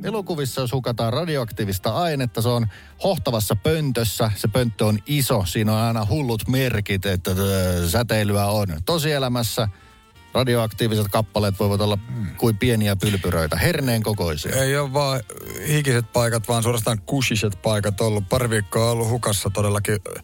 Elokuvissa, 0.05 0.61
jos 0.61 0.73
hukataan 0.73 1.13
radioaktiivista 1.13 1.91
ainetta, 1.95 2.43
se 2.43 2.49
on 2.49 2.67
hohtavassa 3.05 3.57
pöntössä. 3.57 4.31
Se 4.37 4.49
pönttö 4.49 4.87
on 4.87 4.99
iso, 5.07 5.45
siinä 5.47 5.73
on 5.73 5.79
aina 5.79 6.07
hullut 6.11 6.49
merkit, 6.49 7.07
että 7.07 7.31
ö, 7.31 7.89
säteilyä 7.89 8.47
on. 8.47 8.67
Tosielämässä 8.87 9.69
radioaktiiviset 10.35 11.09
kappaleet 11.09 11.61
voivat 11.61 11.81
olla 11.81 11.99
kuin 12.37 12.59
pieniä 12.59 12.97
pylpyröitä, 12.97 13.57
herneen 13.57 14.03
kokoisia. 14.03 14.57
Ei 14.57 14.77
ole 14.77 14.93
vaan 14.93 15.21
hikiset 15.69 16.13
paikat, 16.13 16.49
vaan 16.49 16.63
suorastaan 16.63 16.99
kushiset 17.07 17.63
paikat 17.63 18.01
ollut. 18.01 18.29
Pari 18.29 18.51
viikkoa 18.51 18.91
ollut 18.91 19.09
hukassa 19.09 19.51
todellakin 19.51 19.99
äh, 20.17 20.23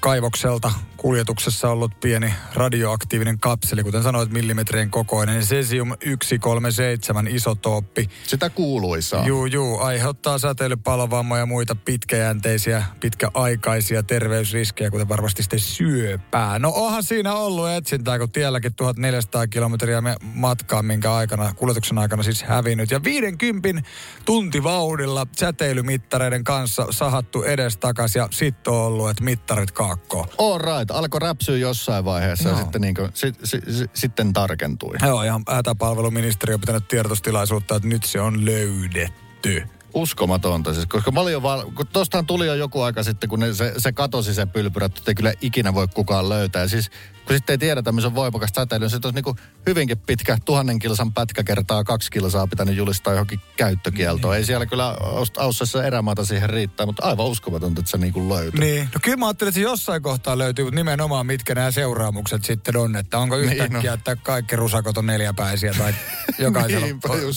kaivokselta 0.00 0.70
kuljetuksessa 0.98 1.70
ollut 1.70 2.00
pieni 2.00 2.34
radioaktiivinen 2.54 3.38
kapseli, 3.38 3.82
kuten 3.82 4.02
sanoit, 4.02 4.30
millimetrien 4.30 4.90
kokoinen. 4.90 5.42
Cesium 5.42 5.94
137 6.22 7.26
isotooppi. 7.26 8.08
Sitä 8.26 8.50
kuuluisaa. 8.50 9.26
Juu, 9.26 9.46
juu, 9.46 9.78
aiheuttaa 9.78 10.38
säteilypalovammoja 10.38 11.42
ja 11.42 11.46
muita 11.46 11.74
pitkäjänteisiä, 11.74 12.82
pitkäaikaisia 13.00 14.02
terveysriskejä, 14.02 14.90
kuten 14.90 15.08
varmasti 15.08 15.42
sitten 15.42 15.60
syöpää. 15.60 16.58
No 16.58 16.72
onhan 16.74 17.02
siinä 17.02 17.34
ollut 17.34 17.68
etsintää, 17.68 18.18
kun 18.18 18.30
tielläkin 18.30 18.74
1400 18.74 19.46
kilometriä 19.46 20.00
me- 20.00 20.16
matkaa, 20.34 20.82
minkä 20.82 21.14
aikana, 21.14 21.54
kuljetuksen 21.54 21.98
aikana 21.98 22.22
siis 22.22 22.42
hävinnyt. 22.42 22.90
Ja 22.90 23.04
50 23.04 23.90
tuntivauhdilla 24.24 25.26
säteilymittareiden 25.36 26.44
kanssa 26.44 26.86
sahattu 26.90 27.42
edestakas 27.42 28.16
ja 28.16 28.28
sitten 28.30 28.72
on 28.72 28.80
ollut, 28.80 29.10
että 29.10 29.24
mittarit 29.28 29.70
kaakkoon. 29.70 30.28
All 30.38 30.58
right, 30.58 30.90
alkoi 30.90 31.20
räpsyä 31.20 31.56
jossain 31.56 32.04
vaiheessa 32.04 32.48
ja 32.48 32.54
Joo. 32.54 32.62
sitten, 32.62 32.80
niin 32.80 32.94
kuin, 32.94 33.10
si, 33.14 33.32
si, 33.44 33.60
si, 33.70 33.84
sitten 33.94 34.32
tarkentui. 34.32 34.96
Joo, 35.02 35.22
ihan 35.22 35.42
hätäpalveluministeri 35.48 36.54
on 36.54 36.60
pitänyt 36.60 36.88
tiedotustilaisuutta, 36.88 37.76
että 37.76 37.88
nyt 37.88 38.04
se 38.04 38.20
on 38.20 38.46
löydetty. 38.46 39.62
Uskomatonta 39.94 40.74
siis, 40.74 40.86
koska 40.86 41.10
mä 41.10 41.20
olin 41.20 41.32
jo 41.32 41.42
val... 41.42 41.70
kun 41.70 41.86
tostahan 41.86 42.26
tuli 42.26 42.46
jo 42.46 42.54
joku 42.54 42.82
aika 42.82 43.02
sitten, 43.02 43.28
kun 43.28 43.40
ne, 43.40 43.54
se, 43.54 43.74
se 43.78 43.92
katosi 43.92 44.34
se 44.34 44.46
pylpyrä, 44.46 44.86
että 44.86 45.02
ei 45.06 45.14
kyllä 45.14 45.32
ikinä 45.40 45.74
voi 45.74 45.88
kukaan 45.88 46.28
löytää. 46.28 46.62
Ja 46.62 46.68
siis 46.68 46.90
kun 47.28 47.36
sitten 47.36 47.54
ei 47.54 47.58
tiedetä, 47.58 47.92
missä 47.92 48.08
on 48.08 48.14
voimakas 48.14 48.50
säteily, 48.54 48.84
niin 48.84 48.90
se 48.90 48.96
olisi 49.04 49.22
niin 49.22 49.36
hyvinkin 49.66 49.98
pitkä 49.98 50.38
tuhannen 50.44 50.78
kilsan 50.78 51.12
pätkä 51.12 51.44
kertaa 51.44 51.84
kaksi 51.84 52.10
kilsaa 52.10 52.46
pitänyt 52.46 52.76
julistaa 52.76 53.12
johonkin 53.12 53.40
käyttökieltoon. 53.56 54.36
Ei 54.36 54.44
siellä 54.44 54.66
kyllä 54.66 54.96
Aussassa 55.38 55.84
erämaata 55.84 56.24
siihen 56.24 56.50
riittää, 56.50 56.86
mutta 56.86 57.06
aivan 57.06 57.26
uskomatonta, 57.26 57.80
että 57.80 57.90
se 57.90 57.98
niin 57.98 58.12
kuin 58.12 58.28
löytyy. 58.28 58.60
Niin, 58.60 58.88
no 58.94 59.00
kyllä 59.02 59.16
mä 59.16 59.26
ajattelin, 59.26 59.48
että 59.48 59.54
se 59.54 59.62
jossain 59.62 60.02
kohtaa 60.02 60.38
löytyy, 60.38 60.64
mutta 60.64 60.76
nimenomaan 60.76 61.26
mitkä 61.26 61.54
nämä 61.54 61.70
seuraamukset 61.70 62.44
sitten 62.44 62.76
on, 62.76 62.96
että 62.96 63.18
onko 63.18 63.36
Niin, 63.36 63.52
yhtäkkiä, 63.52 63.90
no. 63.90 63.94
että 63.94 64.16
kaikki 64.16 64.56
rusakot 64.56 64.98
on 64.98 65.06
neljäpäisiä 65.06 65.74
tai 65.78 65.94
jokaisella 66.38 66.86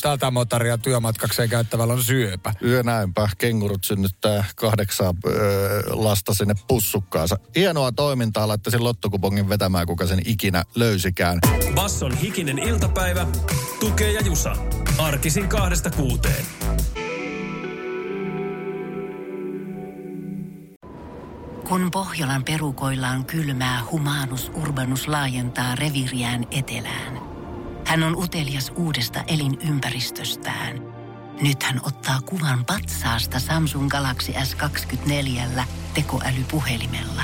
tätä 0.02 0.32
motaria 0.32 0.78
työmatkakseen 0.78 1.50
käyttävällä 1.50 1.94
on 1.94 2.04
syöpä. 2.04 2.54
Yö 2.64 2.84
näinpä, 2.84 3.30
kengurut 3.38 3.84
synnyttää 3.84 4.46
kahdeksaa 4.56 5.14
öö, 5.26 5.82
lasta 5.90 6.34
sinne 6.34 6.54
pussukkaansa. 6.68 7.38
Hienoa 7.56 7.92
toimintaa, 7.92 8.48
laittaisin 8.48 8.84
lottokupongin 8.84 9.50
vetämään, 9.50 9.81
kuka 9.86 10.06
sen 10.06 10.22
ikinä 10.26 10.64
löysikään. 10.76 11.40
Basson 11.76 12.18
hikinen 12.18 12.60
iltapäivä, 12.60 13.28
tukee 13.80 14.12
ja 14.12 14.22
jusa. 14.22 14.56
Arkisin 14.98 15.48
kahdesta 15.48 15.90
kuuteen. 15.90 16.46
Kun 21.68 21.92
Pohjolan 21.92 22.44
perukoillaan 22.44 23.26
kylmää, 23.26 23.82
humanus 23.92 24.52
urbanus 24.56 25.08
laajentaa 25.08 25.76
reviriään 25.76 26.46
etelään. 26.52 27.20
Hän 27.86 28.04
on 28.04 28.16
utelias 28.16 28.72
uudesta 28.76 29.24
elinympäristöstään. 29.28 30.82
Nyt 31.42 31.64
hän 31.64 31.80
ottaa 31.84 32.22
kuvan 32.22 32.66
patsaasta 32.66 33.40
Samsung 33.40 33.90
Galaxy 33.90 34.32
S24 34.32 35.62
tekoälypuhelimella. 35.94 37.24